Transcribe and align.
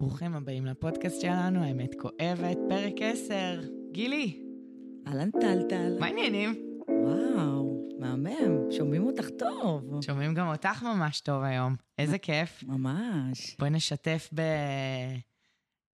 ברוכים 0.00 0.34
הבאים 0.34 0.66
לפודקאסט 0.66 1.20
שלנו, 1.20 1.64
האמת 1.64 1.94
כואבת, 1.98 2.58
פרק 2.68 2.94
10. 3.00 3.60
גילי, 3.92 4.42
אהלן 5.06 5.30
טלטל. 5.30 5.96
מה 6.00 6.06
העניינים? 6.06 6.54
וואו, 6.88 7.88
מהמם, 7.98 8.70
שומעים 8.70 9.06
אותך 9.06 9.28
טוב. 9.38 10.00
שומעים 10.02 10.34
גם 10.34 10.48
אותך 10.48 10.82
ממש 10.82 11.20
טוב 11.20 11.42
היום. 11.42 11.76
איזה 11.98 12.18
כיף. 12.18 12.64
ממש. 12.66 13.56
בואי 13.58 13.70
נשתף 13.70 14.30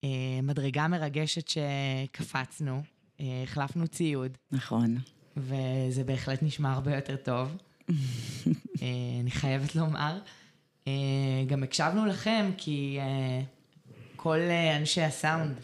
במדרגה 0.04 0.88
מרגשת 0.88 1.48
שקפצנו, 1.48 2.82
אה, 3.20 3.44
החלפנו 3.44 3.88
ציוד, 3.88 4.38
נכון. 4.52 4.98
וזה 5.38 6.04
בהחלט 6.04 6.44
נשמע 6.44 6.72
הרבה 6.72 6.96
יותר 6.96 7.16
טוב. 7.16 7.58
אה, 8.82 8.88
אני 9.22 9.32
חייבת 9.32 9.76
לומר. 9.76 10.20
אה, 10.88 10.94
גם 11.48 11.64
הקשבנו 11.64 12.06
לכם, 12.06 12.52
כי 12.58 12.98
אה, 13.00 13.42
כל 14.24 14.40
אה, 14.40 14.78
אנשי 14.78 15.02
הסאונד 15.02 15.56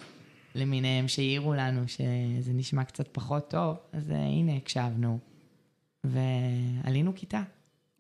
למיניהם 0.56 1.08
שהעירו 1.08 1.54
לנו 1.54 1.88
שזה 1.88 2.54
נשמע 2.54 2.84
קצת 2.84 3.08
פחות 3.12 3.50
טוב, 3.50 3.78
אז 3.92 4.12
אה, 4.12 4.16
הנה 4.16 4.56
הקשבנו, 4.56 5.20
ועלינו 6.04 7.16
כיתה. 7.16 7.44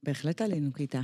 בהחלט 0.03 0.41
עלינו 0.41 0.73
כיתה. 0.73 1.01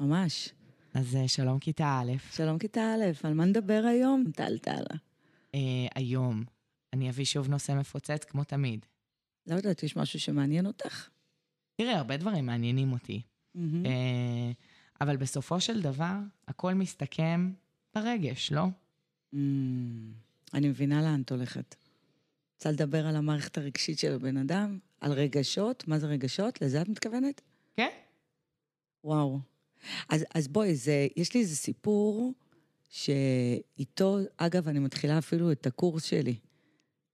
ממש. 0.00 0.48
אז 0.94 1.16
אה, 1.16 1.28
שלום 1.28 1.58
כיתה 1.58 2.00
א', 2.02 2.12
שלום 2.32 2.58
כיתה 2.58 2.80
א', 2.80 3.26
על 3.26 3.34
מה 3.34 3.44
נדבר 3.44 3.84
היום, 3.88 4.24
טלטל? 4.34 4.84
אה, 5.54 5.60
היום 5.94 6.44
אני 6.92 7.10
אביא 7.10 7.24
שוב 7.24 7.48
נושא 7.48 7.72
מפוצץ 7.72 8.24
כמו 8.24 8.44
תמיד. 8.44 8.86
לא 9.46 9.54
יודעת, 9.54 9.82
יש 9.82 9.96
משהו 9.96 10.20
שמעניין 10.20 10.66
אותך? 10.66 11.08
תראה, 11.76 11.96
הרבה 11.96 12.16
דברים 12.16 12.46
מעניינים 12.46 12.92
אותי, 12.92 13.22
מהמם. 13.54 13.86
אה, 13.86 14.52
אבל 15.00 15.16
בסופו 15.16 15.60
של 15.60 15.82
דבר, 15.82 16.16
הכל 16.48 16.74
מסתכם 16.74 17.52
ברגש, 17.94 18.52
לא? 18.52 18.64
אמ, 19.34 20.12
אני 20.54 20.68
מבינה 20.68 21.02
לאן 21.02 21.22
את 21.22 21.32
הולכת. 21.32 21.74
רוצה 22.54 22.70
לדבר 22.70 23.06
על 23.06 23.16
המערכת 23.16 23.58
הרגשית 23.58 23.98
של 23.98 24.12
הבן 24.12 24.36
אדם? 24.36 24.78
על 25.00 25.12
רגשות? 25.12 25.88
מה 25.88 25.98
זה 25.98 26.06
רגשות? 26.06 26.62
לזה 26.62 26.82
את 26.82 26.88
מתכוונת? 26.88 27.40
כן. 27.76 27.88
וואו. 29.04 29.38
אז, 30.08 30.24
אז 30.34 30.48
בואי, 30.48 30.74
זה, 30.74 31.06
יש 31.16 31.34
לי 31.34 31.40
איזה 31.40 31.56
סיפור 31.56 32.34
שאיתו, 32.88 34.18
אגב, 34.36 34.68
אני 34.68 34.78
מתחילה 34.78 35.18
אפילו 35.18 35.52
את 35.52 35.66
הקורס 35.66 36.04
שלי. 36.04 36.34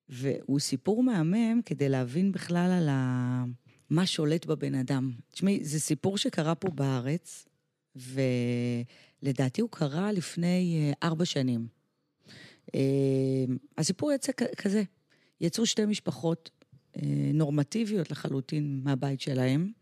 והוא 0.09 0.61
סיפור 0.61 1.03
מהמם 1.03 1.61
כדי 1.65 1.89
להבין 1.89 2.33
בכלל 2.33 2.71
על 2.71 2.89
ה... 2.89 3.45
מה 3.91 4.07
שולט 4.07 4.47
בבן 4.47 4.75
אדם. 4.75 5.13
תשמעי, 5.31 5.65
זה 5.65 5.81
סיפור 5.81 6.19
שקרה 6.19 6.55
פה 6.55 6.69
בארץ, 6.71 7.49
ולדעתי 9.25 9.61
הוא 9.61 9.71
קרה 9.71 10.13
לפני 10.13 10.79
אה, 10.81 11.09
ארבע 11.09 11.25
שנים. 11.25 11.67
אה, 12.75 13.45
הסיפור 13.79 14.13
יצא 14.13 14.33
כזה, 14.57 14.83
יצאו 15.41 15.67
שתי 15.67 15.87
משפחות 15.87 16.51
אה, 16.97 17.03
נורמטיביות 17.35 18.11
לחלוטין 18.11 18.81
מהבית 18.85 19.21
שלהם, 19.21 19.73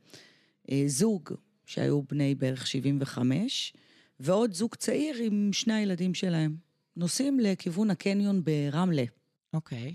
זוג 0.87 1.31
שהיו 1.67 2.03
בני 2.03 2.35
בערך 2.35 2.67
75, 2.67 3.73
ועוד 4.21 4.53
זוג 4.55 4.75
צעיר 4.75 5.17
עם 5.17 5.51
שני 5.53 5.75
הילדים 5.75 6.15
שלהם. 6.15 6.57
נוסעים 6.97 7.41
לכיוון 7.41 7.91
הקניון 7.91 8.45
ברמלה. 8.45 9.05
אוקיי. 9.55 9.95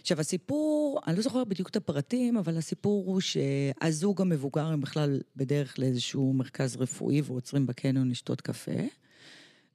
עכשיו, 0.00 0.20
הסיפור, 0.20 1.00
אני 1.06 1.16
לא 1.16 1.22
זוכרת 1.22 1.48
בדיוק 1.48 1.68
את 1.68 1.76
הפרטים, 1.76 2.36
אבל 2.36 2.56
הסיפור 2.56 3.04
הוא 3.06 3.20
שהזוג 3.20 4.20
המבוגר 4.20 4.66
הם 4.66 4.80
בכלל 4.80 5.20
בדרך 5.36 5.78
לאיזשהו 5.78 6.32
מרכז 6.32 6.76
רפואי 6.76 7.20
ועוצרים 7.20 7.66
בקניון 7.66 8.10
לשתות 8.10 8.40
קפה, 8.40 8.80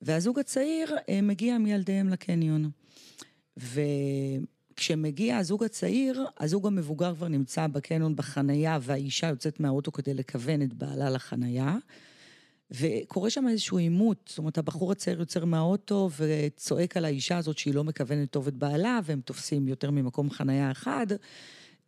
והזוג 0.01 0.39
הצעיר 0.39 0.95
אה, 1.09 1.21
מגיע 1.21 1.55
עם 1.55 1.65
ילדיהם 1.65 2.09
לקניון. 2.09 2.69
וכשמגיע 3.57 5.37
הזוג 5.37 5.63
הצעיר, 5.63 6.25
הזוג 6.39 6.67
המבוגר 6.67 7.15
כבר 7.15 7.27
נמצא 7.27 7.67
בקניון 7.67 8.15
בחנייה, 8.15 8.79
והאישה 8.81 9.27
יוצאת 9.27 9.59
מהאוטו 9.59 9.91
כדי 9.91 10.13
לכוון 10.13 10.61
את 10.61 10.73
בעלה 10.73 11.09
לחנייה. 11.09 11.77
וקורה 12.75 13.29
שם 13.29 13.47
איזשהו 13.47 13.77
עימות, 13.77 14.17
זאת 14.29 14.37
אומרת, 14.37 14.57
הבחור 14.57 14.91
הצעיר 14.91 15.19
יוצר 15.19 15.45
מהאוטו 15.45 16.09
וצועק 16.17 16.97
על 16.97 17.05
האישה 17.05 17.37
הזאת 17.37 17.57
שהיא 17.57 17.73
לא 17.73 17.83
מכוונת 17.83 18.31
טוב 18.31 18.47
את 18.47 18.53
בעלה, 18.53 18.99
והם 19.03 19.21
תופסים 19.21 19.67
יותר 19.67 19.91
ממקום 19.91 20.29
חנייה 20.29 20.71
אחד. 20.71 21.07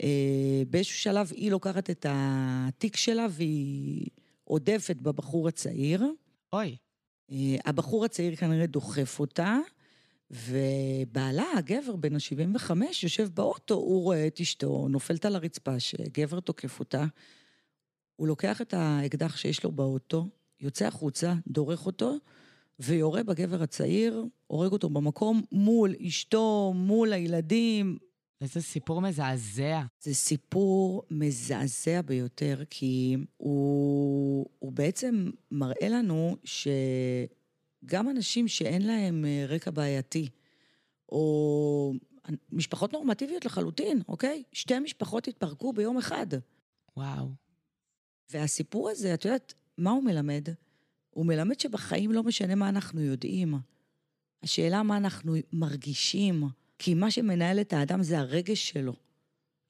אה, 0.03 0.63
באיזשהו 0.69 0.99
שלב 0.99 1.31
היא 1.35 1.51
לוקחת 1.51 1.89
את 1.89 2.05
התיק 2.09 2.95
שלה 2.95 3.27
והיא 3.29 4.07
עודפת 4.43 4.95
בבחור 4.95 5.47
הצעיר. 5.47 6.03
אוי, 6.53 6.75
אה, 7.31 7.55
הבחור 7.65 8.05
הצעיר 8.05 8.35
כנראה 8.35 8.65
דוחף 8.65 9.19
אותה, 9.19 9.57
ובעלה, 10.31 11.45
הגבר 11.57 11.95
בן 11.95 12.15
ה-75, 12.15 12.71
יושב 13.03 13.29
באוטו, 13.33 13.75
הוא 13.75 14.03
רואה 14.03 14.27
את 14.27 14.39
אשתו, 14.41 14.87
נופלת 14.89 15.25
על 15.25 15.35
הרצפה 15.35 15.79
שגבר 15.79 16.39
תוקף 16.39 16.79
אותה. 16.79 17.05
הוא 18.15 18.27
לוקח 18.27 18.61
את 18.61 18.73
האקדח 18.73 19.37
שיש 19.37 19.63
לו 19.63 19.71
באוטו, 19.71 20.27
יוצא 20.65 20.85
החוצה, 20.85 21.33
דורך 21.47 21.85
אותו, 21.85 22.15
ויורה 22.79 23.23
בגבר 23.23 23.63
הצעיר, 23.63 24.25
הורג 24.47 24.71
אותו 24.71 24.89
במקום 24.89 25.41
מול 25.51 25.95
אשתו, 26.07 26.73
מול 26.75 27.13
הילדים. 27.13 27.97
איזה 28.41 28.61
סיפור 28.61 29.01
מזעזע. 29.01 29.81
זה 30.01 30.13
סיפור 30.13 31.03
מזעזע 31.11 32.01
ביותר, 32.01 32.63
כי 32.69 33.17
הוא, 33.37 34.45
הוא 34.59 34.71
בעצם 34.71 35.31
מראה 35.51 35.89
לנו 35.89 36.37
שגם 36.43 38.09
אנשים 38.09 38.47
שאין 38.47 38.81
להם 38.81 39.25
אה, 39.25 39.45
רקע 39.47 39.71
בעייתי, 39.71 40.29
או 41.09 41.93
משפחות 42.51 42.93
נורמטיביות 42.93 43.45
לחלוטין, 43.45 44.01
אוקיי? 44.07 44.43
שתי 44.53 44.79
משפחות 44.79 45.27
התפרקו 45.27 45.73
ביום 45.73 45.97
אחד. 45.97 46.27
וואו. 46.97 47.27
והסיפור 48.29 48.89
הזה, 48.89 49.13
את 49.13 49.25
יודעת, 49.25 49.53
מה 49.77 49.91
הוא 49.91 50.03
מלמד? 50.03 50.47
הוא 51.09 51.25
מלמד 51.25 51.59
שבחיים 51.59 52.11
לא 52.11 52.23
משנה 52.23 52.55
מה 52.55 52.69
אנחנו 52.69 53.01
יודעים. 53.01 53.55
השאלה 54.43 54.83
מה 54.83 54.97
אנחנו 54.97 55.35
מרגישים, 55.53 56.43
כי 56.79 56.93
מה 56.93 57.11
שמנהל 57.11 57.61
את 57.61 57.73
האדם 57.73 58.03
זה 58.03 58.19
הרגש 58.19 58.69
שלו. 58.69 58.93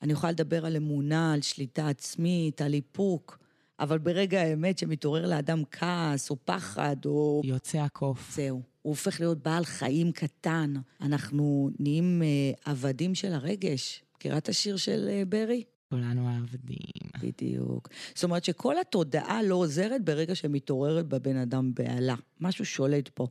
אני 0.02 0.14
יכולה 0.14 0.32
לדבר 0.32 0.66
על 0.66 0.76
אמונה, 0.76 1.34
על 1.34 1.42
שליטה 1.42 1.88
עצמית, 1.88 2.62
על 2.62 2.74
איפוק, 2.74 3.40
אבל 3.80 3.98
ברגע 3.98 4.42
האמת 4.42 4.78
שמתעורר 4.78 5.28
לאדם 5.28 5.64
כעס 5.72 6.30
או 6.30 6.38
פחד 6.46 6.96
או... 7.06 7.42
יוצא 7.46 7.78
הקוף. 7.78 8.36
זהו. 8.36 8.62
הוא 8.82 8.92
הופך 8.92 9.20
להיות 9.20 9.44
בעל 9.44 9.66
חיים 9.66 10.12
קטן. 10.12 10.74
אנחנו 11.02 11.70
נהיים 11.80 12.22
אה, 12.24 12.72
עבדים 12.72 13.16
של 13.16 13.34
הרגש. 13.34 14.04
מכירה 14.16 14.38
את 14.38 14.50
השיר 14.50 14.78
של 14.78 15.08
אה, 15.10 15.24
ברי? 15.26 15.64
כולנו 15.90 16.30
העבדים. 16.30 17.10
בדיוק. 17.22 17.90
זאת 18.16 18.24
אומרת 18.24 18.44
שכל 18.44 18.80
התודעה 18.80 19.44
לא 19.44 19.56
עוזרת 19.56 20.06
ברגע 20.06 20.36
שמתעוררת 20.36 21.08
בבן 21.08 21.38
אדם 21.38 21.72
בהלה. 21.74 22.16
משהו 22.42 22.66
שולט 22.66 23.10
פה. 23.10 23.24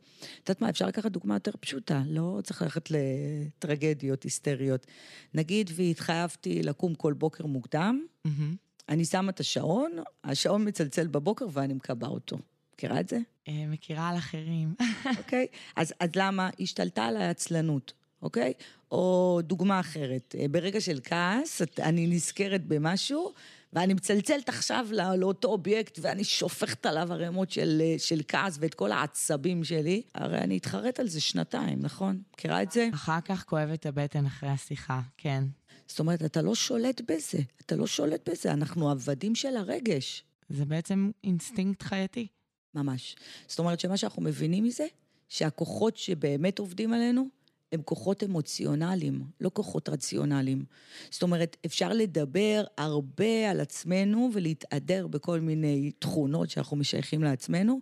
את 0.43 0.49
יודעת 0.49 0.63
מה, 0.63 0.71
אפשר 0.71 0.87
לקחת 0.87 1.13
דוגמה 1.13 1.35
יותר 1.35 1.53
פשוטה, 1.61 2.03
לא 2.07 2.41
צריך 2.45 2.63
ללכת 2.63 2.89
לטרגדיות 2.91 4.23
היסטריות. 4.23 4.87
נגיד 5.35 5.71
והתחייבתי 5.75 6.63
לקום 6.63 6.95
כל 6.95 7.13
בוקר 7.13 7.47
מוקדם, 7.47 8.07
מהמם. 8.25 8.57
אני 8.89 9.05
שמה 9.05 9.31
את 9.31 9.41
השעון, 9.41 9.93
השעון 10.25 10.69
מצלצל 10.69 11.07
בבוקר 11.07 11.47
ואני 11.53 11.75
מקבע 11.75 12.07
אותו. 12.07 12.39
מכירה 12.75 13.01
את 13.01 13.09
זה? 13.09 13.19
אה, 13.49 13.65
מכירה 13.69 14.09
על 14.09 14.19
אחרים. 14.19 14.75
אוקיי? 15.19 15.47
אז, 15.77 15.95
אז 16.01 16.11
למה? 16.17 16.51
השתלטה 16.61 17.05
עליי 17.05 17.29
עצלנות, 17.29 17.93
אוקיי? 18.25 18.53
או 18.91 19.41
דוגמה 19.43 19.81
אחרת, 19.81 20.35
אה, 20.39 20.49
ברגע 20.49 20.81
של 20.81 21.01
כעס, 21.05 21.63
אני 21.79 22.07
נזכרת 22.07 22.67
במשהו, 22.67 23.33
ואני 23.73 23.95
מצלצלת 23.95 24.49
עכשיו 24.49 24.87
לא- 24.91 25.15
לאותו 25.15 25.49
אובייקט, 25.49 25.99
ואני 26.03 26.25
שופכת 26.25 26.87
עליו 26.87 27.13
ערימות 27.13 27.51
של, 27.51 27.83
אה, 27.85 27.95
של 27.99 28.21
כעס 28.29 28.57
ואת 28.61 28.75
כל 28.75 28.93
העצבים 28.93 29.65
שלי, 29.65 30.03
הרי 30.15 30.39
אני 30.39 30.57
אתחרט 30.57 31.01
על 31.01 31.09
זה 31.09 31.21
שנתיים, 31.21 31.79
נכון? 31.81 32.23
מכירה 32.35 32.63
את 32.63 32.73
זה? 32.73 32.89
אחר 32.95 33.21
כך 33.21 33.45
כואבת 33.45 33.87
הבטן 33.87 34.27
אחרי 34.27 34.49
השיחה, 34.49 35.01
כן. 35.17 35.45
זאת 35.87 35.99
אומרת, 35.99 36.25
אתה 36.25 36.43
לא 36.43 36.55
שולט 36.55 37.01
בזה, 37.01 37.39
אתה 37.67 37.77
לא 37.77 37.87
שולט 37.87 38.29
בזה, 38.29 38.53
אנחנו 38.53 38.91
עבדים 38.91 39.35
של 39.35 39.57
הרגש. 39.57 40.25
זה 40.49 40.65
בעצם 40.65 41.11
אינסטינקט 41.25 41.83
חייתי. 41.83 42.27
ממש. 42.75 43.17
זאת 43.47 43.59
אומרת 43.59 43.81
שמה 43.81 43.97
שאנחנו 43.97 44.23
מבינים 44.23 44.65
מזה, 44.65 44.87
שהכוחות 45.29 45.97
שבאמת 45.97 46.59
עובדים 46.59 46.93
עלינו, 46.93 47.29
הם 47.75 47.83
כוחות 47.83 48.25
אמוציונליים, 48.25 49.23
לא 49.41 49.51
כוחות 49.55 49.89
רציונליים. 49.89 50.65
זאת 51.11 51.23
אומרת, 51.23 51.57
אפשר 51.67 51.93
לדבר 51.93 52.65
הרבה 52.79 53.51
על 53.51 53.61
עצמנו 53.61 54.31
ולהתהדר 54.33 55.07
בכל 55.07 55.41
מיני 55.41 55.91
תכונות 55.99 56.51
שאנחנו 56.51 56.77
משייכים 56.77 57.23
לעצמנו, 57.23 57.81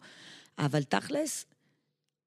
אבל 0.59 0.83
תכלס, 0.83 1.47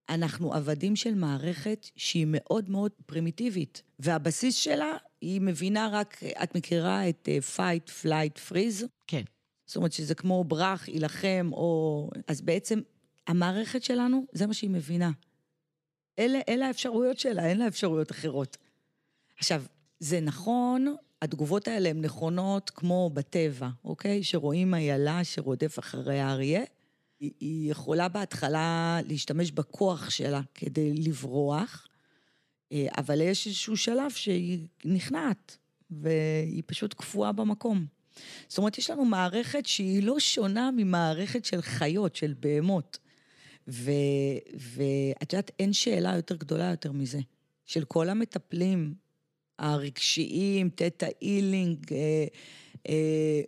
אנחנו 0.09 0.53
עבדים 0.53 0.95
של 0.95 1.15
מערכת 1.15 1.89
שהיא 1.95 2.25
מאוד 2.29 2.69
מאוד 2.69 2.91
פרימיטיבית, 3.05 3.83
והבסיס 3.99 4.55
שלה, 4.55 4.97
היא 5.21 5.41
מבינה 5.41 5.89
רק, 5.91 6.23
את 6.43 6.55
מכירה 6.55 7.09
את 7.09 7.29
fight, 7.55 7.89
flight, 8.03 8.51
freeze? 8.51 8.85
כן. 9.07 9.23
זאת 9.65 9.75
אומרת 9.75 9.91
שזה 9.91 10.15
כמו 10.15 10.43
ברח, 10.43 10.87
יילחם, 10.87 11.49
או... 11.53 12.09
אז 12.27 12.41
בעצם 12.41 12.81
המערכת 13.27 13.83
שלנו, 13.83 14.25
זה 14.31 14.47
מה 14.47 14.53
שהיא 14.53 14.69
מבינה. 14.69 15.11
אלה, 16.19 16.39
אלה 16.49 16.67
האפשרויות 16.67 17.19
שלה, 17.19 17.45
אין 17.45 17.57
לה 17.57 17.67
אפשרויות 17.67 18.11
אחרות. 18.11 18.57
עכשיו, 19.37 19.63
זה 19.99 20.19
נכון, 20.19 20.95
התגובות 21.21 21.67
האלה 21.67 21.89
הן 21.89 22.01
נכונות 22.01 22.69
כמו 22.69 23.09
בטבע, 23.13 23.69
אוקיי? 23.83 24.23
שרואים 24.23 24.73
איילה 24.73 25.23
שרודף 25.23 25.79
אחרי 25.79 26.19
האריה. 26.19 26.63
היא, 27.19 27.31
היא 27.39 27.71
יכולה 27.71 28.07
בהתחלה 28.07 28.99
להשתמש 29.07 29.51
בכוח 29.51 30.09
שלה 30.09 30.41
כדי 30.55 30.93
לברוח, 30.93 31.87
אה, 32.71 32.87
אבל 32.97 33.21
יש 33.21 33.47
איזשהו 33.47 33.77
שלב 33.77 34.11
שהיא 34.11 34.67
נכנעת, 34.85 35.57
והיא 35.91 36.63
פשוט 36.65 36.93
קפואה 36.93 37.31
במקום. 37.31 37.85
זאת 38.47 38.57
אומרת, 38.57 38.77
יש 38.77 38.89
לנו 38.89 39.05
מערכת 39.05 39.65
שהיא 39.65 40.03
לא 40.03 40.19
שונה 40.19 40.69
ממערכת 40.75 41.45
של 41.45 41.61
חיות, 41.61 42.15
של 42.15 42.33
בהמות. 42.39 42.97
ואת 43.67 45.33
יודעת, 45.33 45.51
אין 45.59 45.73
שאלה 45.73 46.15
יותר 46.15 46.35
גדולה 46.35 46.71
יותר 46.71 46.91
מזה. 46.91 47.19
של 47.65 47.85
כל 47.85 48.09
המטפלים 48.09 48.95
הרגשיים, 49.59 50.69
תטא 50.69 51.07
אילינג, 51.21 51.93
אה, 51.93 52.25
אה, 52.89 53.41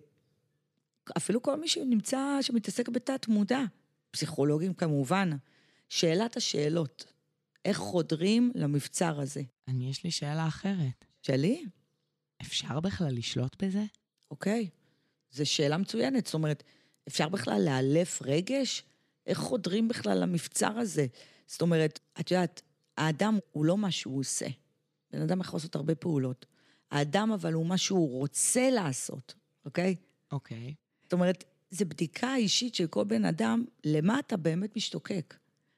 אפילו 1.17 1.41
כל 1.41 1.59
מי 1.59 1.67
שנמצא, 1.67 2.37
שמתעסק 2.41 2.89
בתת 2.89 3.27
מודע, 3.27 3.61
פסיכולוגים 4.11 4.73
כמובן. 4.73 5.29
שאלת 5.89 6.37
השאלות, 6.37 7.05
איך 7.65 7.77
חודרים 7.77 8.51
למבצר 8.55 9.21
הזה? 9.21 9.41
אני, 9.67 9.89
יש 9.89 10.03
לי 10.03 10.11
שאלה 10.11 10.47
אחרת. 10.47 11.05
שלי? 11.21 11.65
אפשר 12.41 12.79
בכלל 12.79 13.11
לשלוט 13.11 13.63
בזה? 13.63 13.83
אוקיי, 14.31 14.69
זו 15.31 15.45
שאלה 15.45 15.77
מצוינת. 15.77 16.25
זאת 16.25 16.33
אומרת, 16.33 16.63
אפשר 17.07 17.29
בכלל 17.29 17.61
לאלף 17.65 18.21
רגש? 18.21 18.83
איך 19.27 19.38
חודרים 19.38 19.88
בכלל 19.88 20.18
למבצר 20.18 20.77
הזה? 20.77 21.06
זאת 21.47 21.62
אומרת, 21.62 22.00
את 22.19 22.31
יודעת, 22.31 22.62
האדם 22.97 23.38
הוא 23.51 23.65
לא 23.65 23.77
מה 23.77 23.91
שהוא 23.91 24.19
עושה. 24.19 24.47
בן 25.12 25.21
אדם 25.21 25.41
יכול 25.41 25.57
לעשות 25.57 25.75
הרבה 25.75 25.95
פעולות. 25.95 26.45
האדם 26.91 27.31
אבל 27.31 27.53
הוא 27.53 27.65
מה 27.65 27.77
שהוא 27.77 28.19
רוצה 28.19 28.69
לעשות, 28.69 29.35
אוקיי? 29.65 29.95
אוקיי. 30.31 30.74
זאת 31.03 31.13
אומרת, 31.13 31.44
זו 31.71 31.85
בדיקה 31.85 32.35
אישית 32.35 32.75
של 32.75 32.88
כל 32.88 33.03
בן 33.03 33.25
אדם, 33.25 33.65
למה 33.83 34.19
אתה 34.19 34.38
באמת 34.38 34.75
משתוקק? 34.75 35.38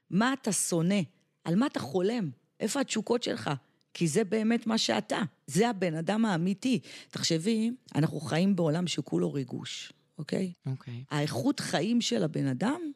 מה 0.10 0.34
אתה 0.34 0.52
שונא? 0.52 1.02
על 1.44 1.56
מה 1.56 1.66
אתה 1.66 1.80
חולם? 1.80 2.30
איפה 2.60 2.82
התשוקות 2.82 3.24
שלך? 3.24 3.50
כי 3.94 4.08
זה 4.08 4.24
באמת 4.24 4.68
מה 4.68 4.78
שאתה. 4.78 5.22
זה 5.48 5.70
הבן 5.70 5.96
אדם 5.96 6.26
האמיתי. 6.26 6.80
תחשבי, 7.10 7.72
אנחנו 7.96 8.20
חיים 8.20 8.56
בעולם 8.56 8.88
שכולו 8.88 9.34
ריגוש, 9.34 9.94
אוקיי? 10.18 10.54
אוקיי. 10.66 11.04
האיכות 11.10 11.60
חיים 11.60 12.02
של 12.02 12.24
הבן 12.24 12.48
אדם 12.48 12.89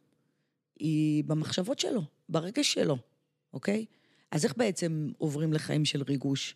היא 0.84 1.24
במחשבות 1.24 1.80
שלו, 1.80 2.02
ברגש 2.30 2.74
שלו, 2.74 2.98
אוקיי? 3.54 3.86
אז 4.32 4.46
איך 4.46 4.58
בעצם 4.58 5.12
עוברים 5.18 5.54
לחיים 5.54 5.86
של 5.86 6.02
ריגוש? 6.02 6.56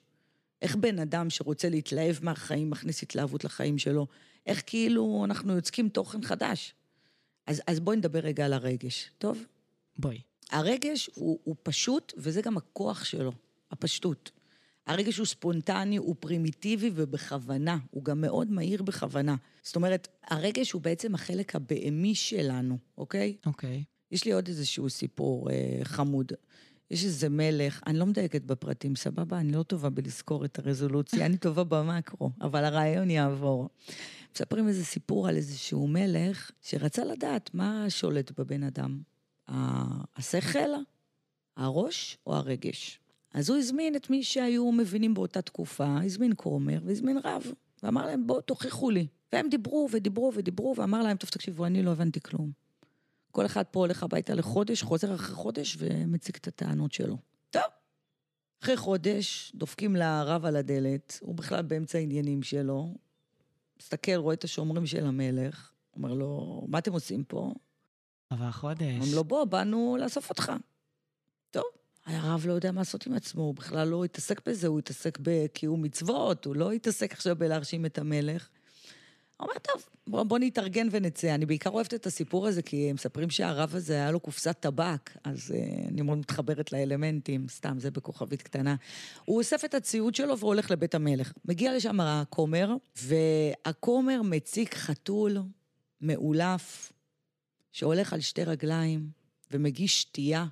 איך 0.61 0.75
בן 0.75 0.99
אדם 0.99 1.29
שרוצה 1.29 1.69
להתלהב 1.69 2.15
מהחיים 2.21 2.69
מכניס 2.69 3.03
התלהבות 3.03 3.43
לחיים 3.43 3.77
שלו? 3.77 4.07
איך 4.45 4.63
כאילו 4.65 5.21
אנחנו 5.25 5.55
יוצקים 5.55 5.89
תוכן 5.89 6.23
חדש? 6.23 6.73
אז, 7.45 7.61
אז 7.67 7.79
בואי 7.79 7.97
נדבר 7.97 8.19
רגע 8.19 8.45
על 8.45 8.53
הרגש, 8.53 9.11
טוב? 9.17 9.45
בואי. 9.97 10.21
הרגש 10.51 11.09
הוא, 11.15 11.39
הוא 11.43 11.55
פשוט, 11.63 12.13
וזה 12.17 12.41
גם 12.41 12.57
הכוח 12.57 13.03
שלו, 13.03 13.31
הפשטות. 13.71 14.31
הרגש 14.87 15.17
הוא 15.17 15.25
ספונטני, 15.25 15.97
הוא 15.97 16.15
פרימיטיבי 16.19 16.91
ובכוונה, 16.93 17.77
הוא 17.91 18.03
גם 18.03 18.21
מאוד 18.21 18.51
מהיר 18.51 18.83
בכוונה. 18.83 19.35
זאת 19.63 19.75
אומרת, 19.75 20.07
הרגש 20.23 20.71
הוא 20.71 20.81
בעצם 20.81 21.15
החלק 21.15 21.55
הבהמי 21.55 22.15
שלנו, 22.15 22.77
אוקיי? 22.97 23.35
אוקיי. 23.45 23.83
יש 24.11 24.25
לי 24.25 24.31
עוד 24.31 24.47
איזשהו 24.47 24.89
סיפור 24.89 25.51
אה, 25.51 25.79
חמוד. 25.83 26.31
יש 26.91 27.05
איזה 27.05 27.29
מלך, 27.29 27.81
אני 27.87 27.99
לא 27.99 28.05
מדייקת 28.05 28.41
בפרטים, 28.41 28.95
סבבה? 28.95 29.39
אני 29.39 29.51
לא 29.51 29.63
טובה 29.63 29.89
בלזכור 29.89 30.45
את 30.45 30.59
הרזולוציה, 30.59 31.25
אני 31.25 31.37
טובה 31.37 31.63
במקרו, 31.63 32.29
אבל 32.41 32.65
הרעיון 32.65 33.09
יעבור. 33.09 33.69
מספרים 34.35 34.67
איזה 34.67 34.85
סיפור 34.85 35.27
על 35.27 35.35
איזשהו 35.35 35.87
מלך 35.87 36.51
שרצה 36.61 37.05
לדעת 37.05 37.53
מה 37.53 37.85
שולט 37.89 38.39
בבן 38.39 38.63
אדם. 38.63 38.99
השכל, 40.17 40.69
הראש 41.57 42.17
או 42.27 42.35
הרגש. 42.35 42.99
אז 43.33 43.49
הוא 43.49 43.57
הזמין 43.57 43.95
את 43.95 44.09
מי 44.09 44.23
שהיו 44.23 44.71
מבינים 44.71 45.13
באותה 45.13 45.41
תקופה, 45.41 45.97
הזמין 46.03 46.33
כומר 46.35 46.79
והזמין 46.85 47.17
רב, 47.23 47.43
ואמר 47.83 48.05
להם, 48.05 48.27
בואו 48.27 48.41
תוכיחו 48.41 48.89
לי. 48.89 49.07
והם 49.33 49.49
דיברו 49.49 49.89
ודיברו 49.91 50.31
ודיברו, 50.35 50.75
ואמר 50.77 51.03
להם, 51.03 51.17
טוב, 51.17 51.29
תקשיבו, 51.29 51.65
אני 51.65 51.83
לא 51.83 51.91
הבנתי 51.91 52.19
כלום. 52.21 52.66
כל 53.37 53.45
אחד 53.45 53.63
פה 53.71 53.79
הולך 53.79 54.03
הביתה 54.03 54.33
לחודש, 54.33 54.83
חוזר 54.83 55.15
אחרי 55.15 55.35
חודש 55.35 55.77
ומציג 55.79 56.35
את 56.35 56.47
הטענות 56.47 56.91
שלו. 56.91 57.17
טוב. 57.49 57.63
אחרי 58.63 58.77
חודש, 58.77 59.51
דופקים 59.55 59.95
לרב 59.95 60.45
על 60.45 60.55
הדלת, 60.55 61.19
הוא 61.21 61.35
בכלל 61.35 61.61
באמצע 61.61 61.97
העניינים 61.97 62.43
שלו, 62.43 62.95
מסתכל, 63.79 64.15
רואה 64.15 64.33
את 64.33 64.43
השומרים 64.43 64.85
של 64.85 65.05
המלך, 65.05 65.71
אומר 65.95 66.13
לו, 66.13 66.61
מה 66.67 66.77
אתם 66.77 66.93
עושים 66.93 67.23
פה? 67.23 67.53
עבר 68.29 68.51
חודש. 68.51 68.81
אומרים 68.81 69.15
לו, 69.15 69.23
בוא, 69.23 69.45
באנו 69.45 69.97
לאסוף 69.99 70.29
אותך. 70.29 70.51
טוב. 71.51 71.63
הרב 72.05 72.45
לא 72.47 72.53
יודע 72.53 72.71
מה 72.71 72.81
לעשות 72.81 73.07
עם 73.07 73.13
עצמו, 73.13 73.41
הוא 73.41 73.55
בכלל 73.55 73.87
לא 73.87 74.03
התעסק 74.03 74.47
בזה, 74.47 74.67
הוא 74.67 74.79
התעסק 74.79 75.17
בקיום 75.21 75.81
מצוות, 75.81 76.45
הוא 76.45 76.55
לא 76.55 76.71
התעסק 76.71 77.11
עכשיו 77.13 77.35
בלהרשים 77.35 77.85
את 77.85 77.97
המלך. 77.97 78.49
אומר, 79.39 79.53
טוב, 79.61 79.85
בוא, 80.07 80.23
בוא 80.23 80.39
נתארגן 80.39 80.87
ונצא. 80.91 81.35
אני 81.35 81.45
בעיקר 81.45 81.69
אוהבת 81.69 81.93
את 81.93 82.05
הסיפור 82.05 82.47
הזה, 82.47 82.61
כי 82.61 82.89
הם 82.89 82.95
מספרים 82.95 83.29
שהרב 83.29 83.75
הזה, 83.75 83.93
היה 83.93 84.11
לו 84.11 84.19
קופסת 84.19 84.57
טבק, 84.59 85.17
אז 85.23 85.51
uh, 85.51 85.87
אני 85.87 86.01
מאוד 86.01 86.17
מתחברת 86.17 86.71
לאלמנטים, 86.71 87.47
סתם, 87.49 87.79
זה 87.79 87.91
בכוכבית 87.91 88.41
קטנה. 88.41 88.75
הוא 89.25 89.37
אוסף 89.37 89.65
את 89.65 89.73
הציוד 89.73 90.15
שלו 90.15 90.39
והולך 90.39 90.71
לבית 90.71 90.95
המלך. 90.95 91.33
מגיע 91.45 91.75
לשם 91.75 91.99
הכומר, 91.99 92.75
והכומר 92.95 94.21
מציג 94.21 94.73
חתול 94.73 95.37
מאולף, 96.01 96.93
שהולך 97.71 98.13
על 98.13 98.19
שתי 98.19 98.43
רגליים, 98.43 99.09
ומגיש 99.51 100.01
שתייה, 100.01 100.45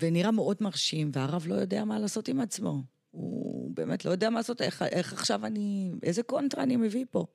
ונראה 0.00 0.30
מאוד 0.30 0.56
מרשים, 0.60 1.10
והרב 1.12 1.46
לא 1.46 1.54
יודע 1.54 1.84
מה 1.84 1.98
לעשות 1.98 2.28
עם 2.28 2.40
עצמו. 2.40 2.82
הוא 3.10 3.47
באמת 3.74 4.04
לא 4.04 4.10
יודע 4.10 4.30
מה 4.30 4.36
לעשות, 4.38 4.62
איך, 4.62 4.82
איך 4.82 5.12
עכשיו 5.12 5.46
אני, 5.46 5.92
איזה 6.02 6.22
קונטרה 6.22 6.62
אני 6.62 6.76
מביא 6.76 7.04
פה. 7.10 7.26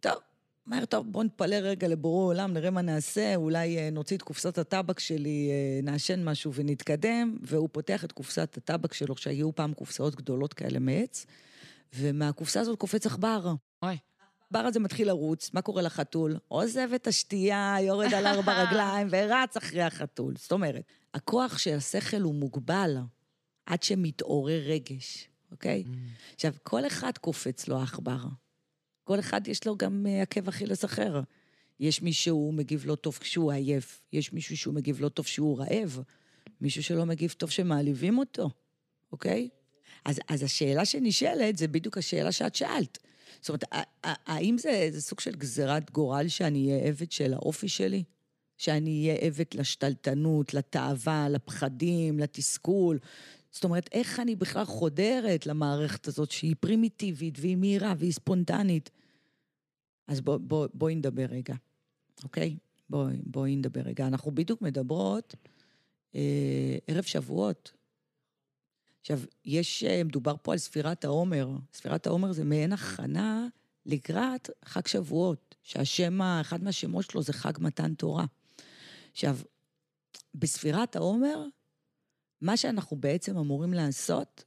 טוב, 0.00 0.18
מהר 0.66 0.84
טוב, 0.84 1.12
בוא 1.12 1.24
נתפלא 1.24 1.54
רגע 1.54 1.88
לבורא 1.88 2.24
עולם, 2.24 2.52
נראה 2.52 2.70
מה 2.70 2.82
נעשה, 2.82 3.36
אולי 3.36 3.78
אה, 3.78 3.90
נוציא 3.90 4.16
את 4.16 4.22
קופסת 4.22 4.58
הטבק 4.58 4.98
שלי, 4.98 5.50
אה, 5.50 5.80
נעשן 5.82 6.24
משהו 6.24 6.54
ונתקדם, 6.54 7.36
והוא 7.42 7.68
פותח 7.72 8.04
את 8.04 8.12
קופסת 8.12 8.56
הטבק 8.56 8.92
שלו, 8.92 9.16
שהיו 9.16 9.54
פעם 9.54 9.74
קופסאות 9.74 10.14
גדולות 10.14 10.54
כאלה 10.54 10.78
מעץ, 10.78 11.26
ומהקופסה 11.94 12.60
הזאת 12.60 12.78
קופץ 12.78 13.06
עכבר. 13.06 13.54
אוי. 13.82 13.96
העכבר 14.42 14.58
הזה 14.68 14.80
מתחיל 14.80 15.08
לרוץ, 15.08 15.50
מה 15.54 15.62
קורה 15.62 15.82
לחתול? 15.82 16.36
עוזב 16.48 16.88
את 16.94 17.06
השתייה, 17.06 17.76
יורד 17.80 18.14
על 18.14 18.26
ארבע 18.26 18.52
רגליים 18.62 19.08
ורץ 19.10 19.56
אחרי 19.56 19.82
החתול. 19.82 20.34
זאת 20.36 20.52
אומרת, 20.52 20.82
הכוח 21.14 21.58
של 21.58 21.76
השכל 21.76 22.20
הוא 22.20 22.34
מוגבל. 22.34 22.96
עד 23.70 23.82
שמתעורר 23.82 24.60
רגש, 24.66 25.29
אוקיי? 25.52 25.84
Mm. 25.86 25.96
עכשיו, 26.34 26.54
כל 26.62 26.86
אחד 26.86 27.18
קופץ 27.18 27.68
לו 27.68 27.78
עכבר. 27.82 28.18
כל 29.04 29.20
אחד 29.20 29.48
יש 29.48 29.66
לו 29.66 29.76
גם 29.76 30.06
אה, 30.08 30.22
עקב 30.22 30.48
אכילס 30.48 30.84
אחר. 30.84 31.20
יש 31.80 32.02
מי 32.02 32.12
שהוא 32.12 32.54
מגיב 32.54 32.86
לא 32.86 32.94
טוב 32.94 33.18
כשהוא 33.20 33.52
עייף, 33.52 34.02
יש 34.12 34.32
מישהו 34.32 34.56
שהוא 34.56 34.74
מגיב 34.74 35.00
לא 35.00 35.08
טוב 35.08 35.24
כשהוא 35.24 35.58
רעב, 35.58 35.98
מישהו 36.60 36.82
שלא 36.82 37.06
מגיב 37.06 37.34
טוב 37.38 37.50
שמעליבים 37.50 38.18
אותו, 38.18 38.50
אוקיי? 39.12 39.48
אז, 40.04 40.20
אז 40.28 40.42
השאלה 40.42 40.84
שנשאלת 40.84 41.56
זה 41.56 41.68
בדיוק 41.68 41.98
השאלה 41.98 42.32
שאת 42.32 42.54
שאלת. 42.54 42.98
זאת 43.40 43.48
אומרת, 43.48 43.64
האם 44.04 44.58
זה, 44.58 44.88
זה 44.92 45.00
סוג 45.00 45.20
של 45.20 45.34
גזירת 45.34 45.90
גורל 45.90 46.28
שאני 46.28 46.72
אהיה 46.72 46.84
עבד 46.84 47.12
של 47.12 47.34
האופי 47.34 47.68
שלי? 47.68 48.04
שאני 48.56 49.08
אהיה 49.08 49.20
עבד 49.20 49.44
לשתלטנות, 49.54 50.54
לתאווה, 50.54 51.28
לפחדים, 51.28 52.18
לתסכול. 52.18 52.98
זאת 53.50 53.64
אומרת, 53.64 53.88
איך 53.92 54.20
אני 54.20 54.36
בכלל 54.36 54.64
חודרת 54.64 55.46
למערכת 55.46 56.08
הזאת 56.08 56.30
שהיא 56.30 56.56
פרימיטיבית 56.60 57.38
והיא 57.38 57.56
מהירה 57.56 57.94
והיא 57.98 58.12
ספונטנית? 58.12 58.90
אז 60.06 60.20
בוא, 60.20 60.36
בוא, 60.36 60.66
בואי 60.74 60.94
נדבר 60.94 61.26
רגע, 61.30 61.54
אוקיי? 62.24 62.56
בואי, 62.90 63.16
בואי 63.22 63.56
נדבר 63.56 63.80
רגע. 63.80 64.06
אנחנו 64.06 64.30
בדיוק 64.30 64.62
מדברות 64.62 65.34
אה, 66.14 66.76
ערב 66.86 67.04
שבועות. 67.04 67.72
עכשיו, 69.00 69.20
יש, 69.44 69.84
אה, 69.84 70.04
מדובר 70.04 70.34
פה 70.42 70.52
על 70.52 70.58
ספירת 70.58 71.04
העומר. 71.04 71.48
ספירת 71.72 72.06
העומר 72.06 72.32
זה 72.32 72.44
מעין 72.44 72.72
הכנה 72.72 73.46
לקראת 73.86 74.50
חג 74.64 74.86
שבועות, 74.86 75.54
שהשם, 75.62 76.22
אחד 76.22 76.62
מהשמות 76.62 77.04
שלו 77.10 77.22
זה 77.22 77.32
חג 77.32 77.52
מתן 77.58 77.94
תורה. 77.94 78.24
עכשיו, 79.12 79.36
בספירת 80.34 80.96
העומר, 80.96 81.46
מה 82.40 82.56
שאנחנו 82.56 82.96
בעצם 82.96 83.36
אמורים 83.36 83.74
לעשות, 83.74 84.44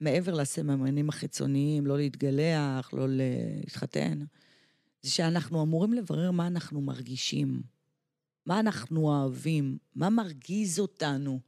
מעבר 0.00 0.34
לסממנים 0.34 1.08
החיצוניים, 1.08 1.86
לא 1.86 1.96
להתגלח, 1.96 2.92
לא 2.92 3.06
להתחתן, 3.08 4.18
זה 5.02 5.10
שאנחנו 5.10 5.62
אמורים 5.62 5.92
לברר 5.92 6.30
מה 6.30 6.46
אנחנו 6.46 6.80
מרגישים. 6.80 7.62
מה 8.46 8.60
אנחנו 8.60 9.00
אוהבים, 9.00 9.78
מה 9.94 10.10
מרגיז 10.10 10.78
אותנו. 10.78 11.40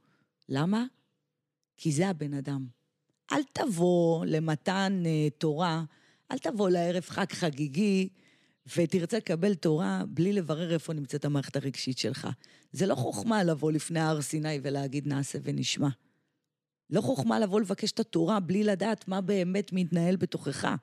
למה? 0.49 0.85
כי 1.77 1.91
זה 1.91 2.09
הבן 2.09 2.33
אדם. 2.33 2.67
אל 3.31 3.43
תבוא 3.53 4.25
למתן 4.25 5.03
uh, 5.05 5.33
תורה, 5.37 5.83
אל 6.31 6.37
תבוא 6.37 6.69
לערב 6.69 7.03
חג 7.03 7.31
חגיגי 7.31 8.09
ותרצה 8.77 9.17
לקבל 9.17 9.55
תורה 9.55 10.03
בלי 10.07 10.33
לברר 10.33 10.73
איפה 10.73 10.93
נמצאת 10.93 11.25
המערכת 11.25 11.55
הרגשית 11.55 11.97
שלך. 11.97 12.27
זה 12.71 12.85
לא 12.85 12.95
חוכמה 12.95 13.43
לבוא 13.43 13.71
לפני 13.71 13.99
הר 13.99 14.21
סיני 14.21 14.59
ולהגיד 14.63 15.07
נעשה 15.07 15.39
ונשמע. 15.43 15.89
לא 16.89 17.01
חוכמה 17.01 17.39
לבוא 17.39 17.61
לבקש 17.61 17.91
את 17.91 17.99
התורה 17.99 18.39
בלי 18.39 18.63
לדעת 18.63 19.07
מה 19.07 19.21
באמת 19.21 19.73
מתנהל 19.73 20.15
בתוכך. 20.15 20.75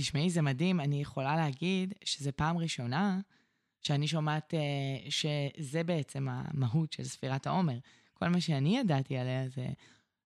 תשמעי, 0.00 0.30
זה 0.30 0.42
מדהים. 0.42 0.80
אני 0.80 1.00
יכולה 1.00 1.36
להגיד 1.36 1.94
שזו 2.04 2.30
פעם 2.36 2.58
ראשונה 2.58 3.20
שאני 3.80 4.08
שומעת 4.08 4.54
uh, 4.54 5.10
שזה 5.10 5.82
בעצם 5.84 6.26
המהות 6.30 6.92
של 6.92 7.04
ספירת 7.04 7.46
העומר. 7.46 7.78
כל 8.14 8.28
מה 8.28 8.40
שאני 8.40 8.78
ידעתי 8.78 9.16
עליה 9.16 9.48
זה 9.48 9.66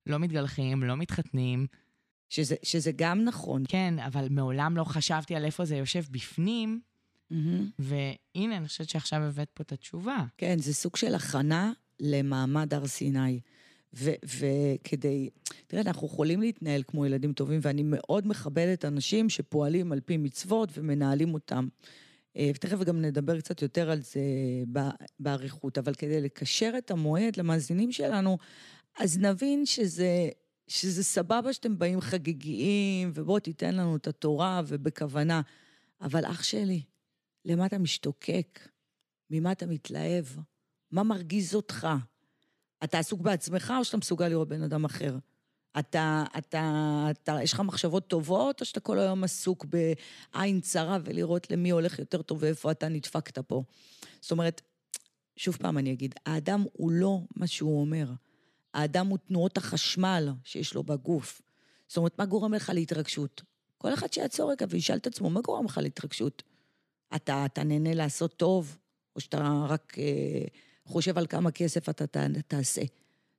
לא 0.06 0.18
מתגלחים, 0.18 0.82
לא 0.82 0.96
מתחתנים. 0.96 1.66
שזה, 2.32 2.54
שזה 2.62 2.92
גם 2.96 3.24
נכון. 3.24 3.64
כן, 3.68 3.94
אבל 3.98 4.28
מעולם 4.30 4.76
לא 4.76 4.84
חשבתי 4.84 5.34
על 5.34 5.44
איפה 5.44 5.64
זה 5.64 5.76
יושב 5.76 6.04
בפנים, 6.10 6.80
mm-hmm. 7.32 7.34
והנה, 7.78 8.56
אני 8.56 8.68
חושבת 8.68 8.88
שעכשיו 8.88 9.22
הבאת 9.22 9.50
פה 9.54 9.62
את 9.62 9.72
התשובה. 9.72 10.24
כן, 10.38 10.58
זה 10.58 10.74
סוג 10.74 10.96
של 10.96 11.14
הכנה 11.14 11.72
למעמד 12.00 12.74
הר 12.74 12.86
סיני. 12.86 13.40
וכדי, 14.24 15.30
תראה, 15.66 15.82
אנחנו 15.82 16.06
יכולים 16.06 16.40
להתנהל 16.40 16.82
כמו 16.86 17.06
ילדים 17.06 17.32
טובים, 17.32 17.60
ואני 17.62 17.82
מאוד 17.84 18.26
מכבדת 18.26 18.84
אנשים 18.84 19.28
שפועלים 19.28 19.92
על 19.92 20.00
פי 20.00 20.16
מצוות 20.16 20.68
ומנהלים 20.74 21.34
אותם. 21.34 21.68
אה, 22.36 22.50
ותכף 22.54 22.84
גם 22.84 23.00
נדבר 23.00 23.40
קצת 23.40 23.62
יותר 23.62 23.90
על 23.90 24.00
זה 24.02 24.20
באריכות, 25.20 25.78
אבל 25.78 25.94
כדי 25.94 26.20
לקשר 26.20 26.72
את 26.78 26.90
המועד 26.90 27.36
למאזינים 27.36 27.92
שלנו, 27.92 28.38
אז 28.98 29.18
נבין 29.18 29.66
שזה, 29.66 30.28
שזה 30.68 31.04
סבבה 31.04 31.52
שאתם 31.52 31.78
באים 31.78 32.00
חגיגיים, 32.00 33.12
ובוא 33.14 33.38
תיתן 33.38 33.74
לנו 33.74 33.96
את 33.96 34.06
התורה 34.06 34.62
ובכוונה. 34.66 35.40
אבל 36.00 36.24
אח 36.24 36.42
שלי, 36.42 36.82
למה 37.44 37.66
אתה 37.66 37.78
משתוקק? 37.78 38.68
ממה 39.30 39.52
אתה 39.52 39.66
מתלהב? 39.66 40.24
מה 40.90 41.02
מרגיז 41.02 41.54
אותך? 41.54 41.88
אתה 42.84 42.98
עסוק 42.98 43.20
בעצמך 43.20 43.72
או 43.78 43.84
שאתה 43.84 43.96
מסוגל 43.96 44.28
לראות 44.28 44.48
בן 44.48 44.62
אדם 44.62 44.84
אחר? 44.84 45.18
אתה, 45.78 46.24
אתה, 46.38 47.06
אתה, 47.10 47.38
יש 47.42 47.52
לך 47.52 47.60
מחשבות 47.60 48.08
טובות, 48.08 48.60
או 48.60 48.66
שאתה 48.66 48.80
כל 48.80 48.98
היום 48.98 49.24
עסוק 49.24 49.64
בעין 49.64 50.60
צרה 50.60 50.98
ולראות 51.04 51.50
למי 51.50 51.70
הולך 51.70 51.98
יותר 51.98 52.22
טוב 52.22 52.38
ואיפה 52.40 52.70
אתה 52.70 52.88
נדפקת 52.88 53.38
פה? 53.38 53.62
זאת 54.20 54.30
אומרת, 54.30 54.62
שוב 55.36 55.56
פעם 55.56 55.78
אני 55.78 55.92
אגיד, 55.92 56.14
האדם 56.26 56.64
הוא 56.72 56.92
לא 56.92 57.20
מה 57.36 57.46
שהוא 57.46 57.80
אומר. 57.80 58.06
האדם 58.74 59.06
הוא 59.06 59.18
תנועות 59.18 59.56
החשמל 59.56 60.28
שיש 60.44 60.74
לו 60.74 60.82
בגוף. 60.82 61.42
זאת 61.88 61.96
אומרת, 61.96 62.18
מה 62.18 62.26
גורם 62.26 62.54
לך 62.54 62.70
להתרגשות? 62.74 63.42
כל 63.78 63.94
אחד 63.94 64.12
שיעצור 64.12 64.50
רגע 64.50 64.66
וישאל 64.68 64.96
את 64.96 65.06
עצמו, 65.06 65.30
מה 65.30 65.40
גורם 65.40 65.64
לך 65.64 65.78
להתרגשות? 65.82 66.42
אתה, 67.14 67.44
אתה 67.44 67.64
נהנה 67.64 67.94
לעשות 67.94 68.36
טוב, 68.36 68.78
או 69.16 69.20
שאתה 69.20 69.64
רק 69.68 69.98
אה, 69.98 70.44
חושב 70.84 71.18
על 71.18 71.26
כמה 71.26 71.50
כסף 71.50 71.88
אתה 71.88 72.04
תעשה? 72.48 72.82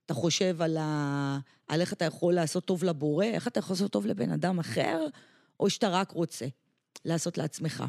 אתה 0.06 0.14
חושב 0.14 0.62
על, 0.62 0.78
ה... 0.78 1.40
על 1.68 1.82
איך 1.82 1.94
אתה 1.94 2.06
יכול 2.06 2.34
לעשות 2.34 2.66
טוב 2.66 2.84
לבורא, 2.84 3.26
איך 3.26 3.48
אתה 3.48 3.60
יכול 3.60 3.74
לעשות 3.74 3.92
טוב 3.92 4.06
לבן 4.06 4.32
אדם 4.32 4.60
אחר, 4.60 5.06
או 5.60 5.70
שאתה 5.70 5.90
רק 5.90 6.12
רוצה 6.12 6.46
לעשות 7.06 7.38
לעצמך. 7.38 7.84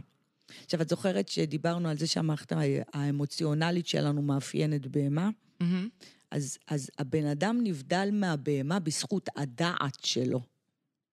עכשיו, 0.64 0.82
את 0.82 0.88
זוכרת 0.88 1.28
שדיברנו 1.28 1.88
על 1.88 1.98
זה 1.98 2.06
שהמערכת 2.06 2.52
האמוציונלית 2.92 3.86
שלנו 3.86 4.22
מאפיינת 4.22 4.86
בהמה? 4.86 5.30
Mm-hmm. 5.62 5.83
אז, 6.34 6.58
אז 6.68 6.90
הבן 6.98 7.26
אדם 7.26 7.60
נבדל 7.62 8.08
מהבהמה 8.12 8.78
בזכות 8.78 9.28
הדעת 9.36 10.04
שלו. 10.04 10.40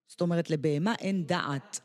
זאת 0.07 0.21
אומרת, 0.21 0.49
לבהמה 0.49 0.95
אין 0.99 1.25
דעת. 1.25 1.79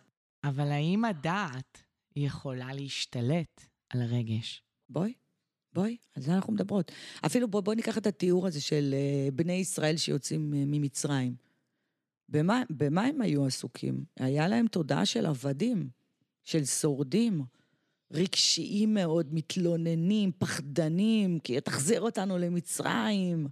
אבל 0.44 0.70
האם 0.70 1.04
הדעת 1.04 1.82
יכולה 2.16 2.72
להשתלט 2.72 3.60
על 3.88 4.02
הרגש? 4.02 4.62
בואי. 4.88 5.12
בואי, 5.72 5.96
על 6.14 6.22
זה 6.22 6.34
אנחנו 6.34 6.52
מדברות. 6.52 6.92
אפילו 7.26 7.48
בואי 7.48 7.62
בוא 7.62 7.74
ניקח 7.74 7.98
את 7.98 8.06
התיאור 8.06 8.46
הזה 8.46 8.60
של 8.60 8.94
uh, 8.94 9.30
בני 9.34 9.52
ישראל 9.52 9.96
שיוצאים 9.96 10.52
uh, 10.52 10.56
ממצרים. 10.56 11.36
במה, 12.28 12.62
במה 12.70 13.02
הם 13.02 13.20
היו 13.20 13.46
עסוקים? 13.46 14.04
היה 14.16 14.48
להם 14.48 14.66
תודעה 14.68 15.06
של 15.06 15.26
עבדים, 15.26 15.88
של 16.44 16.64
שורדים, 16.64 17.44
רגשיים 18.10 18.94
מאוד, 18.94 19.34
מתלוננים, 19.34 20.32
פחדנים, 20.38 21.38
כי 21.38 21.60
תחזיר 21.60 22.00
אותנו 22.00 22.38
למצרים, 22.38 23.46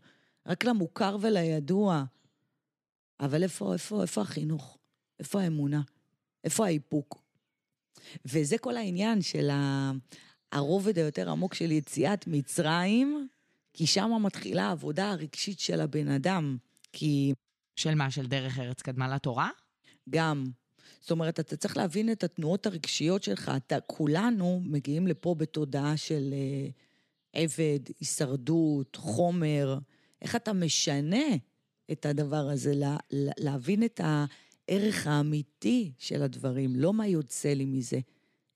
רק 0.47 0.65
למוכר 0.65 1.17
ולידוע. 1.21 2.05
אבל 3.21 3.43
איפה, 3.43 3.73
איפה, 3.73 4.03
איפה 4.03 4.21
החינוך? 4.21 4.79
איפה 5.19 5.41
האמונה? 5.41 5.83
איפה 6.45 6.67
האיפוק? 6.67 7.23
וזה 8.25 8.59
כל 8.59 8.77
העניין 8.77 9.23
של. 9.23 9.51
הרובד 10.55 10.99
היותר 10.99 11.31
עמוק 11.31 11.55
של 11.55 11.73
יציאת 11.73 12.27
מצרים, 12.27 13.29
כי 13.73 13.87
שם 13.87 14.11
מתחילה 14.23 14.69
העבודה 14.69 15.11
הרגשית 15.11 15.61
של 15.61 15.81
הבן 15.81 16.09
אדם. 16.09 16.57
כי... 16.93 17.33
של 17.77 17.95
מה? 17.95 18.11
של 18.11 18.27
דרך 18.27 18.59
ארץ 18.59 18.83
קדמה 18.83 19.15
לתורה? 19.15 19.51
גם. 20.11 20.45
זאת 21.01 21.11
אומרת, 21.11 21.41
אתה 21.41 21.57
צריך 21.57 21.77
להבין 21.77 22.13
את 22.13 22.25
התנועות 22.25 22.67
הרגשיות 22.67 23.23
שלך. 23.23 23.53
אתה, 23.57 23.81
כולנו 23.81 24.63
מגיעים 24.65 25.07
לפה 25.07 25.35
בתודעה 25.35 25.97
של 25.97 26.33
אה, 26.33 26.69
עבד, 27.33 27.81
הישרדות, 28.01 28.97
חומר. 28.97 29.79
איך 30.23 30.37
אתה 30.37 30.53
משנה 30.53 31.27
את 31.93 32.07
הדבר 32.07 32.49
הזה, 32.51 32.75
לה, 32.75 32.97
להבין 33.11 33.85
את 33.85 34.01
הערך 34.05 35.07
האמיתי 35.07 35.93
של 35.99 36.23
הדברים, 36.23 36.77
לא 36.77 36.93
מה 36.93 37.07
יוצא 37.07 37.49
לי 37.49 37.65
מזה, 37.65 37.99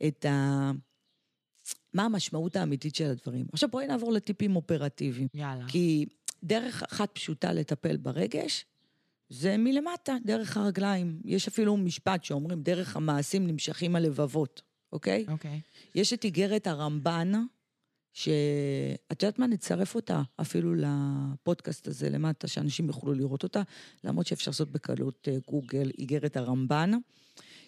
את 0.07 0.25
ה... 0.25 0.71
מה 1.95 2.05
המשמעות 2.05 2.57
האמיתית 2.57 2.95
של 2.95 3.11
הדברים. 3.11 3.47
עכשיו 3.53 3.69
בואי 3.69 3.87
נעבור 3.87 4.13
לטיפים 4.13 4.57
אופרטיביים. 4.57 5.29
יאללה. 5.35 5.65
כי 5.69 6.07
דרך 6.45 6.83
אחת 6.83 7.11
פשוטה 7.13 7.53
לטפל 7.53 7.97
ברגש, 7.97 8.65
זה 9.29 9.57
מלמטה, 9.57 10.17
דרך 10.25 10.57
הרגליים. 10.57 11.21
יש 11.25 11.49
אפילו 11.49 11.77
משפט 11.77 12.25
שאומרים, 12.25 12.63
דרך 12.63 12.97
המעשים 12.97 13.47
נמשכים 13.47 13.97
הלבבות, 13.97 14.63
אוקיי? 14.93 15.25
אוקיי. 15.29 15.61
יש 15.95 16.13
את 16.13 16.25
איגרת 16.25 16.67
הרמב"ן, 16.67 17.33
שאת 18.13 19.23
יודעת 19.23 19.39
מה? 19.39 19.47
נצרף 19.47 19.95
אותה 19.95 20.23
אפילו 20.41 20.75
לפודקאסט 20.75 21.89
הזה 21.89 22.11
למטה, 22.11 22.49
שאנשים 22.49 22.87
יוכלו 22.87 23.15
לראות 23.15 23.43
אותה, 23.43 23.63
למרות 24.05 24.27
שאפשר 24.27 24.51
לעשות 24.51 24.73
בקלות 24.73 25.29
אה, 25.29 25.37
גוגל, 25.47 25.91
איגרת 25.99 26.37
הרמב"ן. 26.37 26.91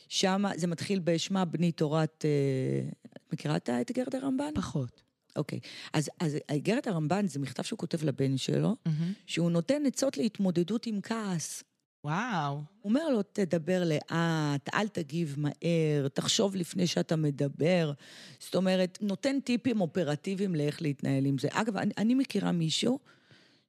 שם 0.09 0.45
זה 0.57 0.67
מתחיל 0.67 1.01
בשמה 1.05 1.45
בני 1.45 1.73
תורת... 1.73 2.25
אה, 2.25 2.89
את 3.17 3.33
מכירה 3.33 3.57
את 3.57 3.71
איגרת 3.89 4.15
הרמב"ן? 4.15 4.55
פחות. 4.55 5.03
אוקיי. 5.37 5.61
אז, 5.93 6.11
אז 6.21 6.37
איגרת 6.49 6.87
הרמב"ן 6.87 7.27
זה 7.27 7.39
מכתב 7.39 7.63
שהוא 7.63 7.79
כותב 7.79 8.05
לבן 8.05 8.37
שלו, 8.37 8.77
mm-hmm. 8.89 8.91
שהוא 9.27 9.51
נותן 9.51 9.87
עצות 9.87 10.17
להתמודדות 10.17 10.87
עם 10.87 11.01
כעס. 11.01 11.65
וואו. 12.05 12.55
הוא 12.55 12.65
אומר 12.85 13.09
לו, 13.09 13.23
תדבר 13.23 13.85
לאט, 13.85 14.69
אל 14.75 14.89
תגיב 14.89 15.37
מהר, 15.39 16.09
תחשוב 16.15 16.57
לפני 16.57 16.87
שאתה 16.87 17.17
מדבר. 17.17 17.93
זאת 18.39 18.55
אומרת, 18.55 18.99
נותן 19.01 19.41
טיפים 19.41 19.81
אופרטיביים 19.81 20.55
לאיך 20.55 20.83
להתנהל 20.83 21.27
עם 21.27 21.39
זה. 21.39 21.49
אגב, 21.53 21.77
אני, 21.77 21.93
אני 21.99 22.15
מכירה 22.15 22.53
מישהו 22.53 22.99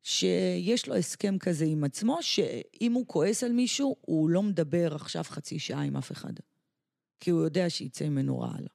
שיש 0.03 0.87
לו 0.87 0.95
הסכם 0.95 1.37
כזה 1.37 1.65
עם 1.65 1.83
עצמו, 1.83 2.17
שאם 2.21 2.93
הוא 2.93 3.07
כועס 3.07 3.43
על 3.43 3.51
מישהו, 3.51 3.95
הוא 4.01 4.29
לא 4.29 4.43
מדבר 4.43 4.95
עכשיו 4.95 5.23
חצי 5.23 5.59
שעה 5.59 5.81
עם 5.81 5.97
אף 5.97 6.11
אחד. 6.11 6.33
כי 7.19 7.31
הוא 7.31 7.43
יודע 7.43 7.69
שיצא 7.69 8.09
ממנו 8.09 8.39
רעל, 8.39 8.67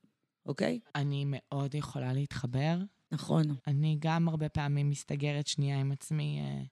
אוקיי? 0.47 0.81
אני 0.95 1.25
מאוד 1.29 1.75
יכולה 1.75 2.13
להתחבר. 2.13 2.77
נכון. 3.13 3.45
אני 3.67 3.97
גם 4.01 4.29
הרבה 4.29 4.49
פעמים 4.49 4.91
מסתגרת 4.91 5.47
שנייה 5.47 5.81
עם 5.81 5.93
עצמי 5.93 6.41
אה, 6.41 6.63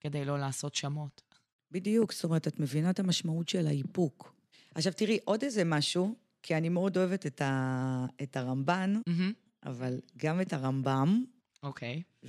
כדי 0.00 0.24
לא 0.24 0.38
לעשות 0.38 0.74
שמות. 0.74 1.22
בדיוק, 1.70 2.12
זאת 2.12 2.24
אומרת, 2.24 2.48
את 2.48 2.60
מבינה 2.60 2.90
את 2.90 3.00
המשמעות 3.00 3.48
של 3.48 3.66
האיפוק. 3.66 4.34
עכשיו 4.74 4.92
תראי, 4.92 5.18
עוד 5.24 5.42
איזה 5.42 5.64
משהו, 5.64 6.14
כי 6.42 6.56
אני 6.56 6.68
מאוד 6.68 6.96
אוהבת 6.96 7.26
את, 7.26 7.40
ה... 7.40 8.06
את 8.22 8.36
הרמב"ן, 8.36 8.94
mm-hmm. 9.08 9.66
אבל 9.68 10.00
גם 10.16 10.40
את 10.40 10.52
הרמב"ם. 10.52 11.24
אוקיי. 11.62 12.02
Okay. 12.24 12.28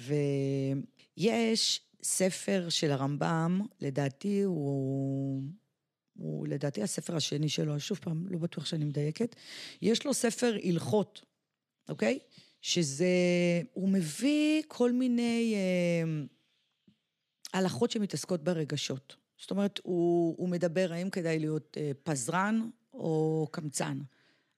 ויש 1.18 1.82
ספר 2.04 2.70
של 2.70 2.92
הרמב"ם, 2.92 3.62
לדעתי 3.82 4.42
הוא... 4.42 5.44
הוא 6.18 6.48
לדעתי 6.48 6.84
הספר 6.84 7.16
השני 7.16 7.50
שלו, 7.50 7.80
שוב 7.80 8.00
פעם, 8.02 8.28
לא 8.28 8.38
בטוח 8.38 8.66
שאני 8.66 8.86
מדייקת. 8.86 9.36
יש 9.82 10.06
לו 10.06 10.14
ספר 10.14 10.56
הלכות, 10.64 11.22
אוקיי? 11.90 12.20
שזה, 12.62 13.08
הוא 13.74 13.90
מביא 13.90 14.64
כל 14.68 14.92
מיני 14.92 15.56
אה, 15.56 16.24
הלכות 17.54 17.92
שמתעסקות 17.92 18.44
ברגשות. 18.44 19.16
זאת 19.38 19.52
אומרת, 19.52 19.80
הוא, 19.84 20.36
הוא 20.38 20.50
מדבר 20.50 20.94
האם 20.94 21.10
כדאי 21.10 21.40
להיות 21.40 21.78
אה, 21.80 21.92
פזרן 22.04 22.70
או 22.94 23.48
קמצן, 23.52 24.00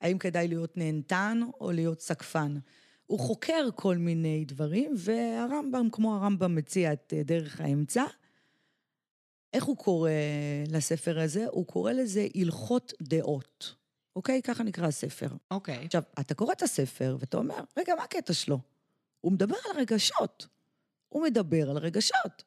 האם 0.01 0.17
כדאי 0.17 0.47
להיות 0.47 0.77
נהנתן 0.77 1.41
או 1.61 1.71
להיות 1.71 2.01
סקפן. 2.01 2.57
הוא 3.05 3.19
חוקר 3.19 3.69
כל 3.75 3.97
מיני 3.97 4.45
דברים, 4.45 4.93
והרמב"ם, 4.97 5.89
כמו 5.91 6.15
הרמב"ם, 6.15 6.55
מציע 6.55 6.93
את 6.93 7.13
אה, 7.17 7.23
דרך 7.23 7.61
האמצע. 7.61 8.03
איך 9.53 9.63
הוא 9.63 9.77
קורא 9.77 10.11
לספר 10.67 11.19
הזה? 11.19 11.45
הוא 11.51 11.67
קורא 11.67 11.91
לזה 11.91 12.27
הלכות 12.35 12.93
דעות. 13.01 13.75
אוקיי? 14.15 14.41
ככה 14.41 14.63
נקרא 14.63 14.87
הספר. 14.87 15.27
אוקיי. 15.51 15.85
עכשיו, 15.85 16.01
אתה 16.19 16.33
קורא 16.33 16.53
את 16.53 16.61
הספר 16.61 17.17
ואתה 17.19 17.37
אומר, 17.37 17.63
רגע, 17.77 17.95
מה 17.95 18.03
הקטע 18.03 18.33
שלו? 18.33 18.59
הוא 19.21 19.31
מדבר 19.31 19.55
על 19.65 19.79
רגשות. 19.79 20.47
הוא 21.09 21.23
מדבר 21.23 21.69
על 21.69 21.77
רגשות. 21.77 22.43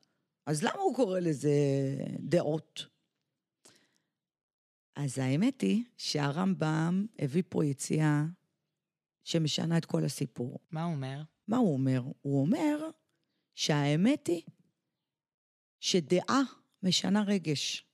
אז 0.47 0.63
למה 0.63 0.79
הוא 0.79 0.97
קורא 0.97 1.21
לזה 1.21 1.51
דעות? 2.19 2.87
אז 4.97 5.19
האמת 5.19 5.61
היא 5.61 5.85
שהרמב"ם 5.97 7.07
הביא 7.19 7.43
פה 7.49 7.65
יציאה 7.65 8.25
שמשנה 9.25 9.79
את 9.79 9.85
כל 9.85 10.05
הסיפור. 10.05 10.59
מה 10.71 10.85
הוא 10.85 10.95
אומר? 10.95 11.23
מה 11.49 11.57
הוא 11.57 11.73
אומר? 11.73 12.03
הוא 12.21 12.41
אומר 12.41 12.91
שהאמת 13.55 14.27
היא 14.27 14.43
שדעה 15.81 16.43
משנה 16.83 17.23
רגש. 17.23 17.85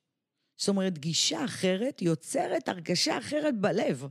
זאת 0.57 0.69
אומרת, 0.69 0.99
גישה 0.99 1.45
אחרת 1.45 2.02
יוצרת 2.02 2.69
הרגשה 2.69 3.19
אחרת 3.19 3.61
בלב. 3.61 4.07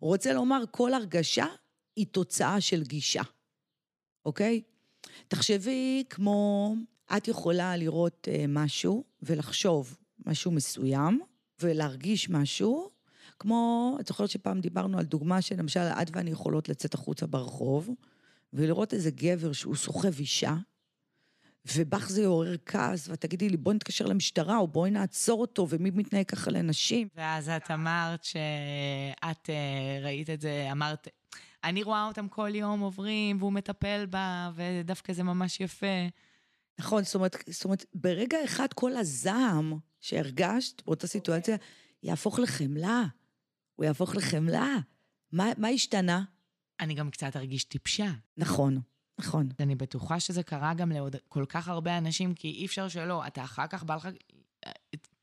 רוצה 0.00 0.32
לומר, 0.32 0.62
כל 0.70 0.94
הרגשה 0.94 1.46
היא 1.96 2.06
תוצאה 2.06 2.60
של 2.60 2.82
גישה, 2.82 3.22
אוקיי? 4.24 4.62
תחשבי 5.28 6.04
כמו, 6.10 6.74
את 7.16 7.28
יכולה 7.28 7.76
לראות 7.76 8.28
אה, 8.30 8.44
משהו 8.48 9.04
ולחשוב 9.22 9.96
משהו 10.26 10.50
מסוים 10.50 11.20
ולהרגיש 11.60 12.30
משהו, 12.30 12.90
כמו, 13.38 13.96
את 14.00 14.06
זוכרת 14.06 14.30
שפעם 14.30 14.60
דיברנו 14.60 14.98
על 14.98 15.04
דוגמה 15.04 15.42
שלמשל 15.42 15.80
את 15.80 16.06
ואני 16.12 16.30
יכולות 16.30 16.68
לצאת 16.68 16.94
החוצה 16.94 17.26
ברחוב 17.26 17.90
ולראות 18.52 18.94
איזה 18.94 19.10
גבר 19.10 19.52
שהוא 19.52 19.76
סוחב 19.76 20.18
אישה, 20.18 20.56
ובך 21.76 22.08
זה 22.08 22.22
יעורר 22.22 22.56
כעס, 22.66 23.08
ואת 23.08 23.20
תגידי 23.20 23.48
לי, 23.48 23.56
בואי 23.56 23.76
נתקשר 23.76 24.06
למשטרה, 24.06 24.56
או 24.56 24.68
בואי 24.68 24.90
נעצור 24.90 25.40
אותו, 25.40 25.66
ומי 25.70 25.90
מתנהג 25.90 26.26
ככה 26.26 26.50
לנשים? 26.50 27.08
ואז 27.16 27.48
את 27.48 27.70
אמרת 27.70 28.24
שאת 28.24 29.50
אה, 29.50 29.98
ראית 30.02 30.30
את 30.30 30.40
זה, 30.40 30.68
אמרת, 30.72 31.08
אני 31.64 31.82
רואה 31.82 32.06
אותם 32.06 32.28
כל 32.28 32.54
יום 32.54 32.80
עוברים, 32.80 33.36
והוא 33.38 33.52
מטפל 33.52 34.06
בה, 34.06 34.50
ודווקא 34.54 35.12
זה 35.12 35.22
ממש 35.22 35.60
יפה. 35.60 36.06
נכון, 36.78 37.02
זאת 37.02 37.14
אומרת, 37.14 37.36
זאת 37.50 37.64
אומרת, 37.64 37.84
ברגע 37.94 38.38
אחד 38.44 38.66
כל 38.74 38.96
הזעם 38.96 39.78
שהרגשת 40.00 40.82
באותה 40.86 41.06
סיטואציה, 41.06 41.56
יהפוך 42.02 42.38
לחמלה. 42.38 43.04
הוא 43.76 43.84
יהפוך 43.84 44.16
לחמלה. 44.16 44.76
מה, 45.32 45.46
מה 45.58 45.68
השתנה? 45.68 46.24
אני 46.80 46.94
גם 46.94 47.10
קצת 47.10 47.36
ארגיש 47.36 47.64
טיפשה. 47.64 48.10
נכון, 48.36 48.80
נכון. 49.20 49.48
אני 49.60 49.74
בטוחה 49.74 50.20
שזה 50.20 50.42
קרה 50.42 50.74
גם 50.74 50.92
לעוד 50.92 51.16
כל 51.28 51.44
כך 51.48 51.68
הרבה 51.68 51.98
אנשים, 51.98 52.34
כי 52.34 52.48
אי 52.48 52.66
אפשר 52.66 52.88
שלא. 52.88 53.26
אתה 53.26 53.44
אחר 53.44 53.66
כך 53.66 53.84
בא 53.84 53.94
לך, 53.94 54.08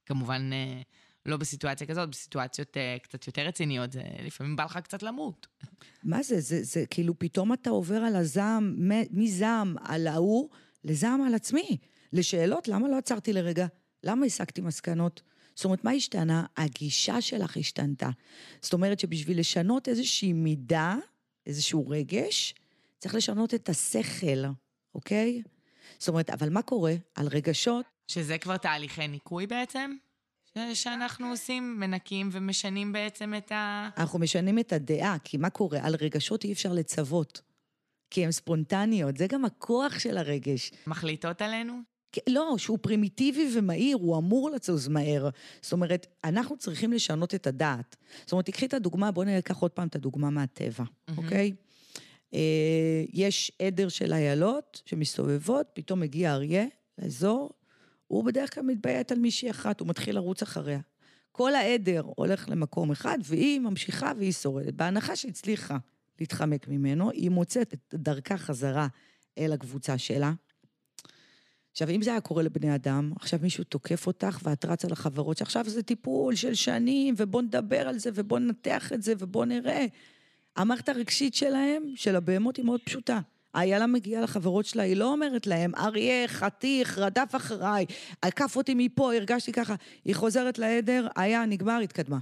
כמובן 0.06 0.50
אה, 0.54 0.82
לא 1.26 1.38
בסיטואציה 1.38 1.88
כזאת, 1.88 2.10
בסיטואציות 2.10 2.78
אה, 2.78 2.98
קצת 3.04 3.28
יותר 3.28 3.42
רציניות, 3.42 3.92
זה 3.92 4.02
לפעמים 4.26 4.56
בא 4.56 4.64
לך 4.64 4.78
קצת 4.78 5.04
למות. 5.04 5.48
מה 6.04 6.24
זה? 6.24 6.40
זה, 6.40 6.64
זה 6.64 6.86
כאילו 6.90 7.20
פתאום 7.20 7.54
אתה 7.54 7.70
עובר 7.70 7.96
על 7.96 8.16
הזעם, 8.16 8.76
מזעם 9.12 9.76
על 9.82 10.08
ההוא 10.08 10.50
לזעם 10.84 11.22
על 11.22 11.36
עצמי. 11.36 11.78
לשאלות, 12.14 12.68
למה 12.68 12.88
לא 12.88 12.98
עצרתי 12.98 13.34
לרגע? 13.34 13.68
למה 14.04 14.26
הסקתי 14.26 14.62
מסקנות? 14.62 15.22
זאת 15.56 15.66
אומרת, 15.66 15.84
מה 15.84 15.92
השתנה? 15.92 16.46
הגישה 16.58 17.22
שלך 17.22 17.58
השתנתה. 17.58 18.10
זאת 18.62 18.74
אומרת 18.74 19.00
שבשביל 19.00 19.40
לשנות 19.40 19.88
איזושהי 19.88 20.34
מידה, 20.34 20.96
איזשהו 21.46 21.90
רגש, 21.90 22.54
צריך 23.00 23.16
לשנות 23.16 23.54
את 23.54 23.70
השכל, 23.70 24.44
אוקיי? 24.96 25.42
זאת 26.00 26.08
אומרת, 26.08 26.30
אבל 26.30 26.50
מה 26.50 26.62
קורה? 26.62 26.94
על 27.16 27.28
רגשות... 27.28 27.86
שזה 28.08 28.38
כבר 28.38 28.58
תהליכי 28.58 29.08
ניקוי 29.08 29.48
בעצם? 29.48 29.92
שאנחנו 30.74 31.28
עושים, 31.28 31.80
מנקים 31.80 32.30
ומשנים 32.32 32.94
בעצם 32.94 33.34
את 33.38 33.52
ה... 33.52 33.90
אנחנו 33.98 34.20
משנים 34.20 34.60
את 34.60 34.74
הדעה, 34.74 35.18
כי 35.24 35.38
מה 35.38 35.50
קורה? 35.50 35.80
על 35.84 35.96
רגשות 36.02 36.44
אי 36.44 36.54
אפשר 36.54 36.74
לצוות. 36.74 37.42
כי 38.10 38.26
הן 38.26 38.32
ספונטניות, 38.32 39.18
זה 39.18 39.28
גם 39.28 39.46
הכוח 39.46 40.00
של 40.00 40.18
הרגש. 40.18 40.72
מחליטות 40.88 41.42
עלינו? 41.42 41.80
לא, 42.30 42.56
שהוא 42.58 42.78
פרימיטיבי 42.82 43.50
ומהיר, 43.58 43.98
הוא 43.98 44.18
אמור 44.18 44.50
לצוז 44.50 44.88
מהר. 44.88 45.30
זאת 45.62 45.74
אומרת, 45.74 46.08
אנחנו 46.24 46.58
צריכים 46.58 46.94
לשנות 46.94 47.36
את 47.36 47.48
הדעת. 47.48 47.96
זאת 48.22 48.32
אומרת, 48.32 48.46
תקחי 48.46 48.66
את 48.66 48.74
הדוגמה, 48.74 49.12
בואי 49.12 49.26
ניקח 49.26 49.58
עוד 49.58 49.72
פעם 49.72 49.88
את 49.88 49.96
הדוגמה 49.96 50.30
מהטבע, 50.30 50.84
mm-hmm. 50.84 51.18
אוקיי? 51.18 51.54
אה, 52.34 53.04
יש 53.14 53.52
עדר 53.62 53.90
של 53.90 54.14
איילות 54.14 54.82
שמסתובבות, 54.86 55.68
פתאום 55.74 56.00
מגיע 56.00 56.34
אריה 56.34 56.66
לאזור, 56.98 57.50
הוא 58.08 58.24
בדרך 58.24 58.56
כלל 58.56 58.64
מתביית 58.64 59.12
על 59.12 59.20
מישהי 59.20 59.50
אחת, 59.50 59.80
הוא 59.80 59.88
מתחיל 59.88 60.16
לרוץ 60.16 60.42
אחריה. 60.42 60.80
כל 61.32 61.56
העדר 61.56 62.04
הולך 62.16 62.50
למקום 62.50 62.92
אחד, 62.92 63.18
והיא 63.24 63.60
ממשיכה 63.60 64.12
והיא 64.18 64.32
שורדת. 64.32 64.74
בהנחה 64.74 65.16
שהצליחה 65.16 65.78
להתחמק 66.20 66.68
ממנו, 66.68 67.12
היא 67.12 67.30
מוצאת 67.30 67.74
את 67.74 67.96
דרכה 67.96 68.38
חזרה 68.38 68.88
אל 69.38 69.54
הקבוצה 69.54 69.98
שלה. 69.98 70.34
עכשיו, 71.72 71.90
אם 71.90 72.02
זה 72.02 72.12
היה 72.12 72.22
קורה 72.22 72.44
לבני 72.44 72.76
אדם, 72.76 73.12
עכשיו 73.16 73.40
מישהו 73.42 73.64
תוקף 73.64 74.08
אותך 74.08 74.40
ואת 74.44 74.66
רצה 74.66 74.88
לחברות 74.88 75.38
שעכשיו 75.38 75.70
זה 75.70 75.84
טיפול 75.84 76.36
של 76.36 76.54
שנים, 76.54 77.14
ובוא 77.18 77.42
נדבר 77.42 77.88
על 77.88 78.00
זה, 78.00 78.10
ובוא 78.14 78.40
ננתח 78.40 78.94
את 78.94 79.04
זה, 79.04 79.14
ובוא 79.20 79.46
נראה. 79.46 79.86
המערכת 80.58 80.90
הרגשית 80.90 81.36
שלהם, 81.36 81.84
של 81.96 82.16
הבהמות, 82.16 82.58
היא 82.58 82.66
מאוד 82.66 82.80
פשוטה. 82.86 83.20
איילה 83.56 83.88
מגיעה 83.88 84.22
לחברות 84.22 84.66
שלה, 84.66 84.84
היא 84.84 84.98
לא 84.98 85.12
אומרת 85.12 85.48
להם, 85.48 85.76
אריה, 85.76 86.28
חתיך, 86.28 86.98
רדף 86.98 87.32
אחריי, 87.36 87.86
עקף 88.22 88.56
אותי 88.56 88.74
מפה, 88.78 89.14
הרגשתי 89.14 89.52
ככה. 89.52 89.76
היא 90.06 90.16
חוזרת 90.16 90.60
לעדר, 90.60 91.08
היה, 91.16 91.46
נגמר, 91.46 91.80
התקדמה. 91.80 92.18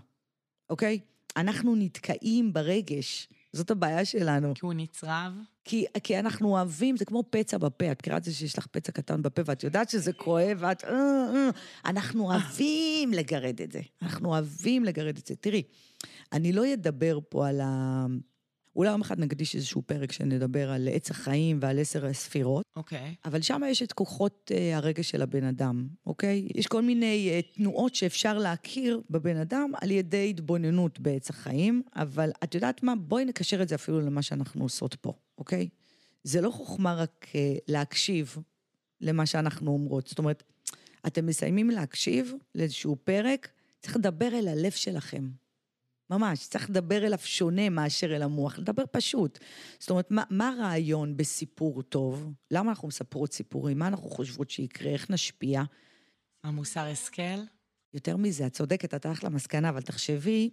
אוקיי? 0.70 1.00
אנחנו 1.38 1.76
נתקעים 1.76 2.54
ברגש. 2.54 3.30
זאת 3.54 3.72
הבעיה 3.72 4.06
שלנו. 4.06 4.54
כי 4.56 4.66
הוא 4.66 4.74
נצרב? 4.74 5.32
כי, 5.66 5.86
כי 6.04 6.20
אנחנו 6.20 6.50
אוהבים, 6.50 6.98
זה 6.98 7.06
כמו 7.06 7.24
פצע 7.30 7.58
בפה. 7.58 7.92
את 7.92 8.00
מכירה 8.00 8.18
את 8.18 8.24
זה 8.24 8.34
שיש 8.34 8.58
לך 8.58 8.68
פצע 8.68 8.92
קטן 8.92 9.22
בפה 9.22 9.42
ואת 9.46 9.64
יודעת 9.64 9.90
שזה 9.90 10.14
כואב 10.14 10.58
ואת... 10.60 10.84
אה, 10.84 10.92
אה. 10.92 11.50
אנחנו 11.86 12.24
אוהבים 12.24 13.14
לגרד 13.14 13.62
את 13.62 13.72
זה. 13.72 13.82
אנחנו 14.02 14.30
אוהבים 14.30 14.84
לגרד 14.86 15.18
את 15.18 15.28
זה. 15.28 15.36
תראי, 15.36 15.64
אני 16.34 16.54
לא 16.54 16.74
אדבר 16.74 17.20
פה 17.30 17.48
על 17.48 17.62
ה... 17.62 18.06
אולי 18.76 18.90
יום 18.90 19.02
אחד 19.02 19.20
נקדיש 19.20 19.56
איזשהו 19.56 19.82
פרק 19.82 20.12
שנדבר 20.12 20.72
על 20.72 20.88
עץ 20.92 21.12
החיים 21.12 21.60
ועל 21.62 21.80
עשר 21.80 22.06
הספירות. 22.06 22.66
אוקיי. 22.76 23.16
Okay. 23.16 23.28
אבל 23.30 23.42
שם 23.42 23.62
יש 23.68 23.84
את 23.84 23.94
כוחות 23.94 24.52
uh, 24.54 24.76
הרגש 24.76 25.10
של 25.10 25.22
הבן 25.22 25.44
אדם, 25.44 25.88
אוקיי? 26.06 26.48
יש 26.56 26.68
כל 26.68 26.82
מיני 26.82 27.42
uh, 27.42 27.56
תנועות 27.56 27.96
שאפשר 27.96 28.38
להכיר 28.38 29.02
בבן 29.10 29.38
אדם 29.38 29.72
על 29.82 29.92
ידי 29.92 30.30
התבוננות 30.30 31.00
בעץ 31.00 31.30
החיים, 31.30 31.82
אבל 31.96 32.32
את 32.44 32.56
יודעת 32.56 32.84
מה? 32.84 32.96
בואי 32.96 33.26
נקשר 33.26 33.62
את 33.62 33.70
זה 33.70 33.76
אפילו 33.76 34.02
למה 34.02 34.22
שאנחנו 34.22 34.64
עושות 34.64 34.96
פה, 34.96 35.14
אוקיי? 35.38 35.70
זה 36.24 36.42
לא 36.42 36.50
חוכמה 36.50 36.96
רק 36.96 37.26
uh, 37.30 37.36
להקשיב 37.68 38.38
למה 39.02 39.26
שאנחנו 39.26 39.72
אומרות. 39.72 40.08
זאת 40.08 40.20
אומרת, 40.20 40.44
אתם 41.08 41.26
מסיימים 41.26 41.70
להקשיב 41.70 42.34
לאיזשהו 42.56 42.96
פרק, 43.04 43.50
צריך 43.82 43.96
לדבר 43.96 44.40
אל 44.40 44.48
הלב 44.48 44.72
שלכם. 44.72 45.30
ממש, 46.10 46.48
צריך 46.48 46.70
לדבר 46.70 47.06
אליו 47.06 47.20
שונה 47.24 47.70
מאשר 47.70 48.16
אל 48.16 48.22
המוח, 48.22 48.60
לדבר 48.60 48.84
פשוט. 48.92 49.40
זאת 49.80 49.90
אומרת, 49.90 50.12
מה, 50.12 50.24
מה 50.30 50.50
הרעיון 50.50 51.18
בסיפור 51.18 51.82
טוב? 51.82 52.34
למה 52.52 52.70
אנחנו 52.70 52.88
מספרות 52.88 53.34
סיפורים? 53.34 53.80
מה 53.80 53.88
אנחנו 53.88 54.10
חושבות 54.10 54.50
שיקרה? 54.50 54.92
איך 54.92 55.12
נשפיע? 55.12 55.64
המוסר 56.44 56.86
השכל? 56.86 57.40
יותר 57.94 58.18
מזה, 58.18 58.46
את 58.46 58.54
צודקת, 58.54 58.94
את 58.94 59.06
הלכת 59.06 59.24
למסקנה, 59.24 59.70
אבל 59.70 59.82
תחשבי, 59.82 60.50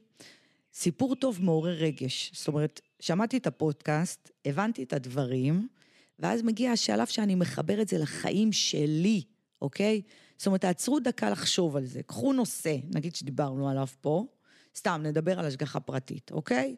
סיפור 0.73 1.15
טוב 1.15 1.43
מעורר 1.43 1.73
רגש. 1.73 2.33
זאת 2.35 2.49
אומרת, 2.49 2.81
שמעתי 3.01 3.37
את 3.37 3.47
הפודקאסט, 3.47 4.31
הבנתי 4.45 4.83
את 4.83 4.93
הדברים, 4.93 5.69
ואז 6.19 6.43
מגיע 6.43 6.71
השלב 6.71 7.07
שאני 7.07 7.35
מחבר 7.35 7.83
את 7.83 7.89
זה 7.89 7.99
לחיים 7.99 8.53
שלי, 8.53 9.23
אוקיי? 9.63 10.03
זאת 10.37 10.47
אומרת, 10.47 10.61
תעצרו 10.61 11.01
דקה 11.01 11.31
לחשוב 11.31 11.77
על 11.77 11.85
זה. 11.85 12.03
קחו 12.03 12.33
נושא, 12.33 12.77
נגיד 12.95 13.15
שדיברנו 13.15 13.69
עליו 13.69 13.87
פה, 14.01 14.27
סתם, 14.77 15.01
נדבר 15.05 15.39
על 15.39 15.45
השגחה 15.45 15.81
פרטית, 15.81 16.31
אוקיי? 16.31 16.77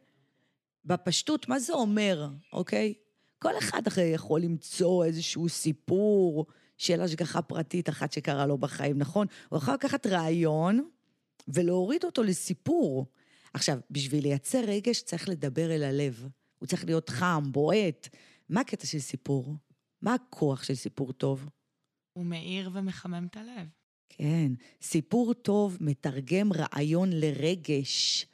בפשטות, 0.84 1.48
מה 1.48 1.58
זה 1.58 1.72
אומר, 1.72 2.28
אוקיי? 2.52 2.94
כל 3.38 3.58
אחד 3.58 3.86
אחרי 3.86 4.04
יכול 4.04 4.40
למצוא 4.40 5.04
איזשהו 5.04 5.48
סיפור 5.48 6.46
של 6.78 7.00
השגחה 7.00 7.42
פרטית 7.42 7.88
אחת 7.88 8.12
שקרה 8.12 8.46
לו 8.46 8.58
בחיים, 8.58 8.98
נכון? 8.98 9.26
הוא 9.48 9.56
יכול 9.56 9.74
לקחת 9.74 10.06
רעיון 10.06 10.88
ולהוריד 11.48 12.04
אותו 12.04 12.22
לסיפור. 12.22 13.06
עכשיו, 13.54 13.78
בשביל 13.90 14.22
לייצר 14.22 14.60
רגש 14.66 15.02
צריך 15.02 15.28
לדבר 15.28 15.70
אל 15.74 15.82
הלב. 15.82 16.28
הוא 16.58 16.66
צריך 16.66 16.84
להיות 16.84 17.08
חם, 17.08 17.52
בועט. 17.52 18.08
מה 18.48 18.60
הקטע 18.60 18.86
של 18.86 18.98
סיפור? 18.98 19.54
מה 20.02 20.14
הכוח 20.14 20.62
של 20.62 20.74
סיפור 20.74 21.12
טוב? 21.12 21.48
הוא 22.12 22.26
מאיר 22.26 22.70
ומחמם 22.72 23.26
את 23.30 23.36
הלב. 23.36 23.68
כן, 24.16 24.52
סיפור 24.82 25.34
טוב 25.34 25.78
מתרגם 25.80 26.52
רעיון 26.52 27.10
לרגש, 27.12 28.26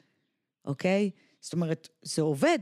אוקיי? 0.65 1.11
זאת 1.41 1.53
אומרת, 1.53 1.87
זה 2.01 2.21
עובד, 2.21 2.59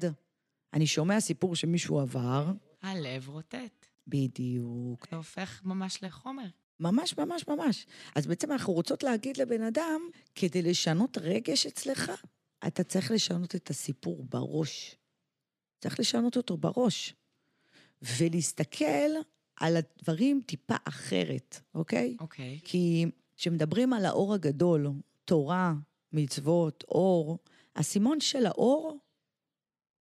אני 0.73 0.88
שומע 0.88 1.19
סיפור 1.19 1.55
שמישהו 1.55 1.99
עבר, 1.99 2.51
הלב 2.82 3.29
רוטט. 3.29 3.86
בדיוק. 4.08 5.08
זה 5.12 5.15
הופך 5.15 5.62
ממש 5.65 6.03
לחומר. 6.03 6.47
ממש, 6.79 7.17
ממש, 7.17 7.47
ממש. 7.47 7.86
אז 8.15 8.27
בעצם 8.27 8.51
אנחנו 8.51 8.73
רוצות 8.73 9.03
להגיד 9.03 9.38
לבן 9.38 9.62
אדם, 9.62 10.01
כדי 10.36 10.62
לשנות 10.62 11.17
רגש 11.17 11.65
אצלך, 11.65 12.12
אתה 12.67 12.84
צריך 12.84 13.12
לשנות 13.12 13.55
את 13.55 13.69
הסיפור 13.69 14.23
בראש. 14.29 14.95
צריך 15.82 15.99
לשנות 15.99 16.38
אותו 16.38 16.58
בראש. 16.58 17.13
ולהסתכל 18.01 19.10
על 19.60 19.78
הדברים 19.78 20.41
טיפה 20.45 20.76
אחרת, 20.84 21.60
אוקיי? 21.76 22.17
אוקיי. 22.19 22.60
כי 22.63 23.06
כשמדברים 23.38 23.93
על 23.93 24.06
האור 24.06 24.34
הגדול, 24.34 24.88
תורה, 25.26 25.74
מצוות, 26.13 26.84
אור, 26.84 27.38
הסימון 27.76 28.19
של 28.19 28.45
האור, 28.45 28.98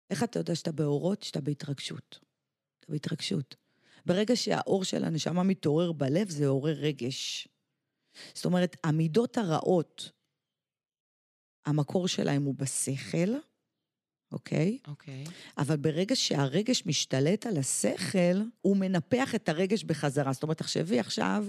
איך 0.09 0.23
אתה 0.23 0.39
יודע 0.39 0.55
שאתה 0.55 0.71
באורות? 0.71 1.23
שאתה 1.23 1.41
בהתרגשות. 1.41 2.19
אתה 2.79 2.91
בהתרגשות. 2.91 3.55
ברגע 4.05 4.35
שהאור 4.35 4.83
של 4.83 5.03
הנשמה 5.03 5.43
מתעורר 5.43 5.91
בלב, 5.91 6.29
זה 6.29 6.47
עורר 6.47 6.73
רגש. 6.73 7.47
זאת 8.33 8.45
אומרת, 8.45 8.77
המידות 8.83 9.37
הרעות, 9.37 10.11
המקור 11.65 12.07
שלהם 12.07 12.43
הוא 12.43 12.55
בשכל, 12.55 13.33
אוקיי? 14.33 14.77
אוקיי. 14.87 15.23
אבל 15.57 15.75
ברגע 15.75 16.15
שהרגש 16.15 16.85
משתלט 16.85 17.45
על 17.45 17.57
השכל, 17.57 18.41
הוא 18.61 18.77
מנפח 18.77 19.35
את 19.35 19.49
הרגש 19.49 19.83
בחזרה. 19.83 20.33
זאת 20.33 20.43
אומרת, 20.43 20.57
תחשבי 20.57 20.99
עכשיו, 20.99 21.45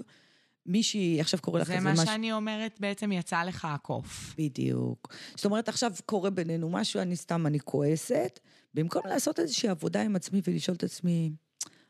מישהי, 0.66 1.20
עכשיו 1.20 1.40
קורא 1.42 1.60
לך 1.60 1.66
זה 1.66 1.72
איזה 1.74 1.84
מה 1.84 1.92
משהו... 1.92 2.06
שאני 2.06 2.32
אומרת, 2.32 2.76
בעצם 2.80 3.12
יצא 3.12 3.42
לך 3.42 3.64
הקוף. 3.64 4.34
בדיוק. 4.38 5.14
זאת 5.36 5.44
אומרת, 5.44 5.68
עכשיו 5.68 5.92
קורה 6.06 6.30
בינינו 6.30 6.70
משהו, 6.70 7.00
אני 7.00 7.16
סתם, 7.16 7.46
אני 7.46 7.60
כועסת, 7.60 8.40
במקום 8.74 9.02
לעשות 9.06 9.40
איזושהי 9.40 9.68
עבודה 9.68 10.02
עם 10.02 10.16
עצמי 10.16 10.40
ולשאול 10.46 10.76
את 10.76 10.84
עצמי, 10.84 11.30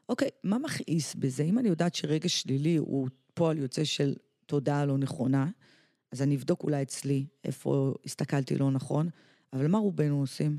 אוקיי, 0.09 0.28
מה 0.44 0.59
מכעיס 0.59 1.14
בזה? 1.14 1.42
אם 1.42 1.59
אני 1.59 1.68
יודעת 1.68 1.94
שרגש 1.94 2.42
שלילי 2.42 2.76
הוא 2.76 3.09
פועל 3.35 3.59
יוצא 3.59 3.85
של 3.85 4.14
תודעה 4.46 4.85
לא 4.85 4.98
נכונה, 4.98 5.50
אז 6.12 6.22
אני 6.22 6.37
אבדוק 6.37 6.62
אולי 6.62 6.83
אצלי 6.83 7.26
איפה 7.44 7.94
הסתכלתי 8.07 8.57
לא 8.57 8.70
נכון, 8.70 9.09
אבל 9.52 9.66
מה 9.66 9.78
רובנו 9.78 10.20
עושים? 10.20 10.59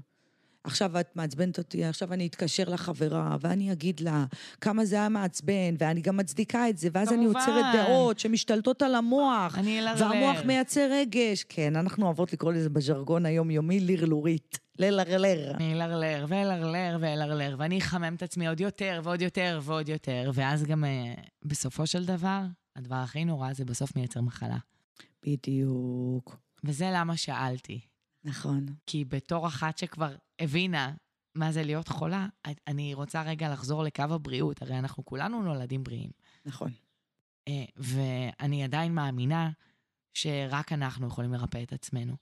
עכשיו 0.65 0.99
את 0.99 1.15
מעצבנת 1.15 1.57
אותי, 1.57 1.85
עכשיו 1.85 2.13
אני 2.13 2.27
אתקשר 2.27 2.63
לחברה, 2.69 3.37
ואני 3.39 3.71
אגיד 3.71 3.99
לה 3.99 4.25
כמה 4.61 4.85
זה 4.85 4.95
היה 4.95 5.09
מעצבן, 5.09 5.75
ואני 5.77 6.01
גם 6.01 6.17
מצדיקה 6.17 6.69
את 6.69 6.77
זה, 6.77 6.89
ואז 6.93 7.13
אני 7.13 7.23
כמובן. 7.23 7.39
יוצרת 7.39 7.65
דעות 7.75 8.19
שמשתלטות 8.19 8.81
על 8.81 8.95
המוח. 8.95 9.57
אני. 9.57 9.81
והמוח 9.97 10.45
מייצר 10.45 10.87
רגש. 10.91 11.43
כן, 11.49 11.75
אנחנו 11.75 12.05
אוהבות 12.05 12.33
לקרוא 12.33 12.53
לזה 12.53 12.69
בז'רגון 12.69 13.25
היומיומי 13.25 13.79
לרלורית. 13.79 14.59
ללרלר. 14.79 15.51
אני 15.55 15.73
אלרלר 15.73 16.25
ואלרלר 16.27 16.97
ואלרלר, 16.99 17.55
ואני 17.59 17.77
אחמם 17.77 18.15
את 18.15 18.23
עצמי 18.23 18.47
עוד 18.47 18.59
יותר 18.59 19.01
ועוד 19.03 19.21
יותר 19.21 19.59
ועוד 19.63 19.89
יותר, 19.89 20.31
ואז 20.33 20.63
גם 20.63 20.85
אה, 20.85 21.13
בסופו 21.43 21.87
של 21.87 22.05
דבר, 22.05 22.41
הדבר 22.75 22.95
הכי 22.95 23.25
נורא 23.25 23.53
זה 23.53 23.65
בסוף 23.65 23.95
מייצר 23.95 24.21
מחלה. 24.21 24.57
בדיוק. 25.25 26.37
וזה 26.63 26.89
למה 26.93 27.17
שאלתי. 27.17 27.94
נכון. 28.25 28.65
כי 28.85 29.05
בתור 29.05 29.47
אחת 29.47 29.77
שכבר 29.77 30.15
הבינה 30.39 30.93
מה 31.35 31.51
זה 31.51 31.63
להיות 31.63 31.87
חולה, 31.87 32.27
אני 32.67 32.93
רוצה 32.93 33.23
רגע 33.23 33.53
לחזור 33.53 33.83
לקו 33.83 34.03
הבריאות, 34.03 34.61
הרי 34.61 34.79
אנחנו 34.79 35.05
כולנו 35.05 35.43
נולדים 35.43 35.83
בריאים. 35.83 36.09
נכון. 36.45 36.71
אה, 37.47 37.65
ואני 37.75 38.63
עדיין 38.63 38.95
מאמינה 38.95 39.51
שרק 40.13 40.71
אנחנו 40.71 41.07
יכולים 41.07 41.33
לרפא 41.33 41.63
את 41.63 41.73
עצמנו. 41.73 42.15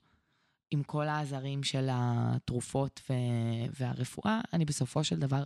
עם 0.70 0.82
כל 0.82 1.08
העזרים 1.08 1.62
של 1.62 1.88
התרופות 1.92 3.00
ו- 3.10 3.72
והרפואה, 3.80 4.40
אני 4.52 4.64
בסופו 4.64 5.04
של 5.04 5.18
דבר 5.18 5.44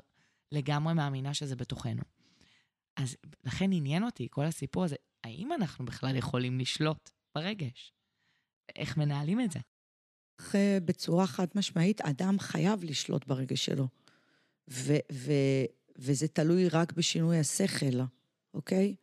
לגמרי 0.53 0.95
מאמינה 0.95 1.35
שזה 1.35 1.57
בתוכנו. 1.57 2.03
אז 2.97 3.17
לכן 3.45 3.73
עניין 3.73 4.05
אותי 4.05 4.29
כל 4.31 4.45
הסיפור 4.45 4.85
הזה, 4.85 4.97
האם 5.25 5.53
אנחנו 5.53 5.85
בכלל 5.85 6.17
יכולים 6.17 6.59
לשלוט 6.59 7.11
ברגש? 7.35 7.93
איך 8.77 8.97
מנהלים 8.97 9.41
את 9.41 9.51
זה? 9.51 9.59
בצורה 10.85 11.27
חד 11.27 11.47
משמעית, 11.55 12.01
אדם 12.01 12.39
חייב 12.39 12.85
לשלוט 12.85 13.27
ברגש 13.27 13.65
שלו. 13.65 13.89
ו- 14.71 14.97
ו- 15.13 15.65
וזה 15.99 16.29
תלוי 16.29 16.69
רק 16.69 16.93
בשינוי 16.93 17.39
השכל, 17.39 18.01
אוקיי? 18.55 18.95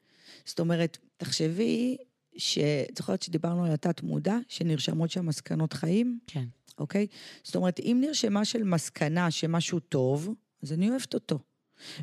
זאת 0.46 0.60
אומרת, 0.60 0.98
תחשבי 1.18 1.98
ש... 2.38 2.60
זוכרת 2.98 3.22
שדיברנו 3.22 3.66
על 3.66 3.72
התת-מודע, 3.72 4.38
שנרשמות 4.48 5.12
שם 5.12 5.26
מסקנות 5.26 5.74
חיים, 5.74 6.20
כן. 6.28 6.46
אוקיי? 6.78 7.08
זאת 7.44 7.56
אומרת, 7.56 7.80
אם 7.80 7.98
נרשמה 8.02 8.46
של 8.46 8.64
מסקנה 8.64 9.32
שמשהו 9.32 9.80
טוב, 9.80 10.30
אז 10.64 10.74
אני 10.74 10.90
אוהבת 10.90 11.14
אותו. 11.14 11.40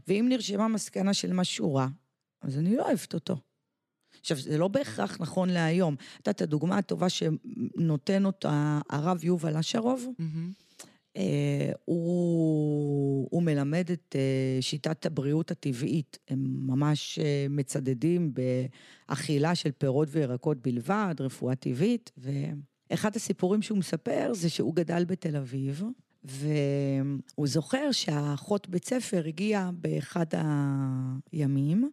ואם 0.08 0.26
נרשמה 0.28 0.68
מסקנה 0.68 1.14
של 1.14 1.32
משהו 1.32 1.74
רע, 1.74 1.88
אז 2.42 2.58
אני 2.58 2.76
לא 2.76 2.86
אוהבת 2.86 3.14
אותו. 3.14 3.36
עכשיו, 4.22 4.36
זה 4.36 4.58
לא 4.58 4.68
בהכרח 4.68 5.16
נכון 5.20 5.48
להיום. 5.50 5.94
את 5.94 6.26
יודעת, 6.26 6.42
הדוגמה 6.42 6.78
הטובה 6.78 7.08
שנותן 7.08 8.24
אותה 8.24 8.80
הרב 8.90 9.24
יובל 9.24 9.56
אשרוב, 9.56 10.06
מהמם. 10.18 10.50
אה, 11.16 11.72
הוא, 11.84 13.28
הוא 13.30 13.42
מלמד 13.42 13.90
את 13.92 14.16
אה, 14.18 14.62
שיטת 14.62 15.06
הבריאות 15.06 15.50
הטבעית. 15.50 16.18
הם 16.28 16.38
ממש 16.66 17.18
אה, 17.18 17.46
מצדדים 17.50 18.32
באכילה 19.08 19.54
של 19.54 19.70
פירות 19.78 20.08
וירקות 20.10 20.58
בלבד, 20.62 21.14
רפואה 21.20 21.54
טבעית, 21.54 22.10
ואחד 22.18 23.16
הסיפורים 23.16 23.62
שהוא 23.62 23.78
מספר 23.78 24.30
זה 24.34 24.48
שהוא 24.48 24.74
גדל 24.74 25.04
בתל 25.04 25.36
אביב, 25.36 25.82
והוא 26.24 27.46
זוכר 27.46 27.92
שהאחות 27.92 28.68
בית 28.68 28.84
ספר 28.84 29.22
הגיעה 29.26 29.70
באחד 29.72 30.26
הימים, 31.32 31.90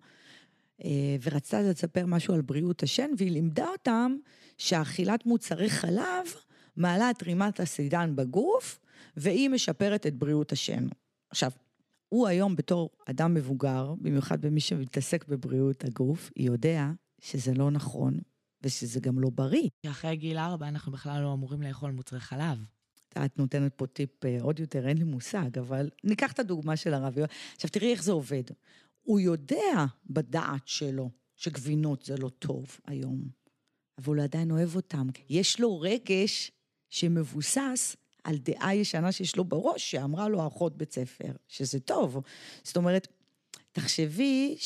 ורצתה 1.22 1.62
לספר 1.62 2.06
משהו 2.06 2.34
על 2.34 2.42
בריאות 2.42 2.84
השן, 2.84 3.10
והיא 3.18 3.32
לימדה 3.32 3.68
אותם 3.68 4.16
שאכילת 4.58 5.26
מוצרי 5.26 5.70
חלב 5.70 6.26
מעלה 6.76 7.10
את 7.10 7.24
רימת 7.24 7.60
הסידן 7.60 8.16
בגוף, 8.16 8.80
והיא 9.18 9.50
משפרת 9.50 10.08
את 10.08 10.16
בריאות 10.16 10.52
השן. 10.52 10.88
עכשיו, 11.30 11.52
הוא 12.10 12.28
היום 12.28 12.56
בתור 12.56 12.90
אדם 13.06 13.34
מבוגר, 13.34 13.94
במיוחד 14.02 14.42
במי 14.42 14.60
שמתעסק 14.60 15.28
בבריאות 15.28 15.84
הגוף, 15.84 16.32
יודע 16.36 16.92
שזה 17.22 17.54
לא 17.54 17.72
נכון 17.72 18.20
ושזה 18.62 19.00
גם 19.00 19.20
לא 19.20 19.30
בריא. 19.30 19.70
אחרי 19.88 20.16
גיל 20.16 20.38
ארבע 20.38 20.68
אנחנו 20.68 20.92
בכלל 20.92 21.22
לא 21.22 21.34
אמורים 21.34 21.62
לאכול 21.62 21.92
מוצרי 21.92 22.20
חלב. 22.20 22.58
את 23.26 23.38
נותנת 23.40 23.74
פה 23.76 23.88
טיפ 23.88 24.26
אה, 24.26 24.38
עוד 24.42 24.60
יותר, 24.60 24.88
אין 24.88 24.98
לי 24.98 25.04
מושג, 25.04 25.58
אבל 25.60 25.90
ניקח 26.04 26.32
את 26.32 26.40
הדוגמה 26.40 26.76
של 26.76 26.94
הרב 26.94 27.18
יואל. 27.18 27.30
עכשיו, 27.56 27.70
תראי 27.70 27.92
איך 27.92 28.04
זה 28.04 28.12
עובד. 28.12 28.44
הוא 29.10 29.20
יודע 29.20 29.86
בדעת 30.10 30.68
שלו 30.68 31.10
שגבינות 31.36 32.04
זה 32.04 32.18
לא 32.18 32.30
טוב 32.30 32.78
היום, 32.86 33.24
אבל 33.98 34.16
הוא 34.16 34.24
עדיין 34.24 34.52
אוהב 34.52 34.76
אותם. 34.76 35.08
יש 35.30 35.60
לו 35.60 35.80
רגש 35.80 36.52
שמבוסס 36.90 37.96
על 38.24 38.38
דעה 38.38 38.76
ישנה 38.76 39.12
שיש 39.12 39.36
לו 39.36 39.44
בראש, 39.44 39.92
שאמרה 39.92 40.28
לו 40.28 40.42
האחות 40.42 40.78
בית 40.78 40.94
ספר, 40.94 41.32
שזה 41.48 41.80
טוב. 41.80 42.18
זאת 42.64 42.78
אומרת, 42.78 43.08
תחשבי 43.72 44.58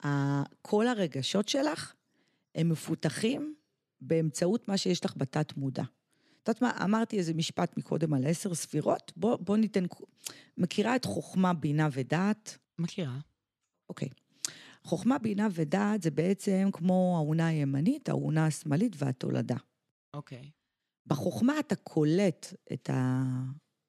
שכל 0.00 0.86
הרגשות 0.86 1.48
שלך 1.48 1.94
הם 2.54 2.68
מפותחים 2.68 3.54
באמצעות 4.00 4.68
מה 4.68 4.76
שיש 4.76 5.04
לך 5.04 5.14
בתת 5.16 5.56
מודע. 5.56 5.84
את 6.42 6.48
יודעת 6.48 6.62
מה, 6.62 6.84
אמרתי 6.84 7.18
איזה 7.18 7.34
משפט 7.34 7.76
מקודם 7.76 8.14
על 8.14 8.26
עשר 8.26 8.54
ספירות, 8.54 9.12
בוא, 9.16 9.36
בוא 9.36 9.56
ניתן, 9.56 9.84
מכירה 10.58 10.96
את 10.96 11.04
חוכמה, 11.04 11.52
בינה 11.52 11.88
ודעת? 11.92 12.58
מכירה. 12.80 13.18
אוקיי. 13.88 14.08
חוכמה, 14.82 15.18
בינה 15.18 15.48
ודעת 15.52 16.02
זה 16.02 16.10
בעצם 16.10 16.68
כמו 16.72 17.14
האונה 17.16 17.46
הימנית, 17.46 18.08
האונה 18.08 18.46
השמאלית 18.46 18.92
והתולדה. 18.98 19.56
אוקיי. 20.14 20.50
בחוכמה 21.06 21.58
אתה 21.58 21.76
קולט 21.76 22.54
את 22.72 22.90
ה... 22.90 23.22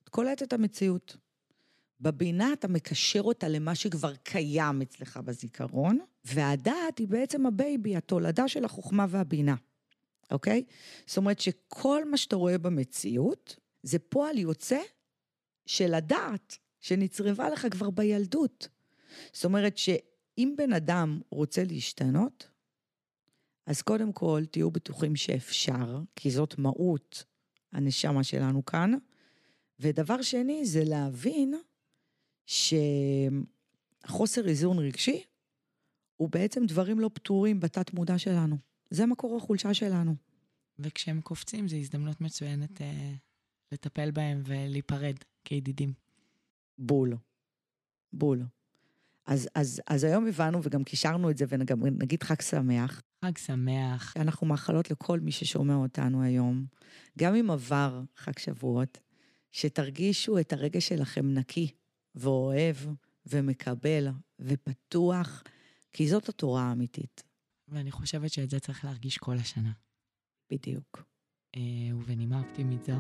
קולט 0.09 0.43
את 0.43 0.53
המציאות. 0.53 1.17
בבינה 1.99 2.53
אתה 2.53 2.67
מקשר 2.67 3.21
אותה 3.21 3.47
למה 3.47 3.75
שכבר 3.75 4.15
קיים 4.15 4.81
אצלך 4.81 5.17
בזיכרון, 5.17 5.99
והדעת 6.25 6.97
היא 6.97 7.07
בעצם 7.07 7.45
הבייבי, 7.45 7.95
התולדה 7.95 8.47
של 8.47 8.65
החוכמה 8.65 9.05
והבינה, 9.09 9.55
אוקיי? 10.31 10.63
זאת 11.05 11.17
אומרת 11.17 11.39
שכל 11.39 12.09
מה 12.09 12.17
שאתה 12.17 12.35
רואה 12.35 12.57
במציאות, 12.57 13.55
זה 13.83 13.99
פועל 13.99 14.37
יוצא 14.37 14.79
של 15.65 15.93
הדעת 15.93 16.57
שנצרבה 16.79 17.49
לך 17.49 17.67
כבר 17.71 17.89
בילדות. 17.89 18.67
זאת 19.33 19.45
אומרת 19.45 19.77
שאם 19.77 20.53
בן 20.57 20.73
אדם 20.73 21.21
רוצה 21.31 21.63
להשתנות, 21.63 22.47
אז 23.65 23.81
קודם 23.81 24.13
כל 24.13 24.43
תהיו 24.51 24.71
בטוחים 24.71 25.15
שאפשר, 25.15 26.01
כי 26.15 26.31
זאת 26.31 26.57
מהות 26.57 27.23
הנשמה 27.71 28.23
שלנו 28.23 28.65
כאן. 28.65 28.91
ודבר 29.79 30.21
שני 30.21 30.65
זה 30.65 30.83
להבין 30.85 31.53
שחוסר 34.05 34.47
איזון 34.47 34.79
רגשי 34.79 35.23
הוא 36.17 36.29
בעצם 36.29 36.65
דברים 36.65 36.99
לא 36.99 37.09
פתורים 37.13 37.59
בתת 37.59 37.93
מודע 37.93 38.17
שלנו. 38.17 38.57
זה 38.89 39.05
מקור 39.05 39.37
החולשה 39.37 39.73
שלנו. 39.73 40.15
וכשהם 40.79 41.21
קופצים, 41.21 41.67
זו 41.67 41.75
הזדמנות 41.75 42.21
מצוינת 42.21 42.81
אה, 42.81 43.13
לטפל 43.71 44.11
בהם 44.11 44.41
ולהיפרד 44.45 45.15
כידידים. 45.43 45.93
בול. 46.77 47.17
בול. 48.13 48.43
אז, 49.25 49.49
אז, 49.55 49.81
אז 49.87 50.03
היום 50.03 50.27
הבנו 50.27 50.59
וגם 50.63 50.83
קישרנו 50.83 51.29
את 51.29 51.37
זה, 51.37 51.45
וגם 51.49 51.85
נגיד 51.85 52.23
חג 52.23 52.41
שמח. 52.41 53.01
חג 53.25 53.37
שמח. 53.37 54.13
שאנחנו 54.13 54.47
מאחלות 54.47 54.91
לכל 54.91 55.19
מי 55.19 55.31
ששומע 55.31 55.75
אותנו 55.75 56.23
היום, 56.23 56.65
גם 57.19 57.35
אם 57.35 57.51
עבר 57.51 58.01
חג 58.15 58.39
שבועות, 58.39 58.99
שתרגישו 59.51 60.39
את 60.39 60.53
הרגש 60.53 60.87
שלכם 60.87 61.33
נקי 61.33 61.71
ואוהב 62.15 62.75
ומקבל 63.25 64.07
ופתוח, 64.39 65.43
כי 65.93 66.09
זאת 66.09 66.29
התורה 66.29 66.63
האמיתית. 66.63 67.23
ואני 67.67 67.91
חושבת 67.91 68.31
שאת 68.31 68.49
זה 68.49 68.59
צריך 68.59 68.85
להרגיש 68.85 69.17
כל 69.17 69.37
השנה. 69.37 69.71
בדיוק. 70.51 71.03
אה, 71.55 71.61
ובנימה 71.95 72.39
אופטימית 72.39 72.83
זו, 72.83 72.93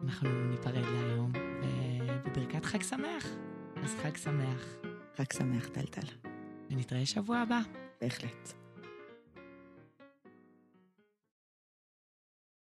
אנחנו 0.00 0.48
ניפרד 0.50 0.84
להיום, 0.84 1.32
ובברכת 1.62 2.64
חג 2.64 2.82
שמח. 2.82 3.26
אז 3.76 3.94
חג 4.02 4.16
שמח. 4.16 4.83
חג 5.16 5.32
שמח, 5.32 5.68
טלטל. 5.68 6.06
ונתראה 6.70 7.06
שבוע 7.06 7.38
הבא. 7.38 7.60
בהחלט. 8.00 8.63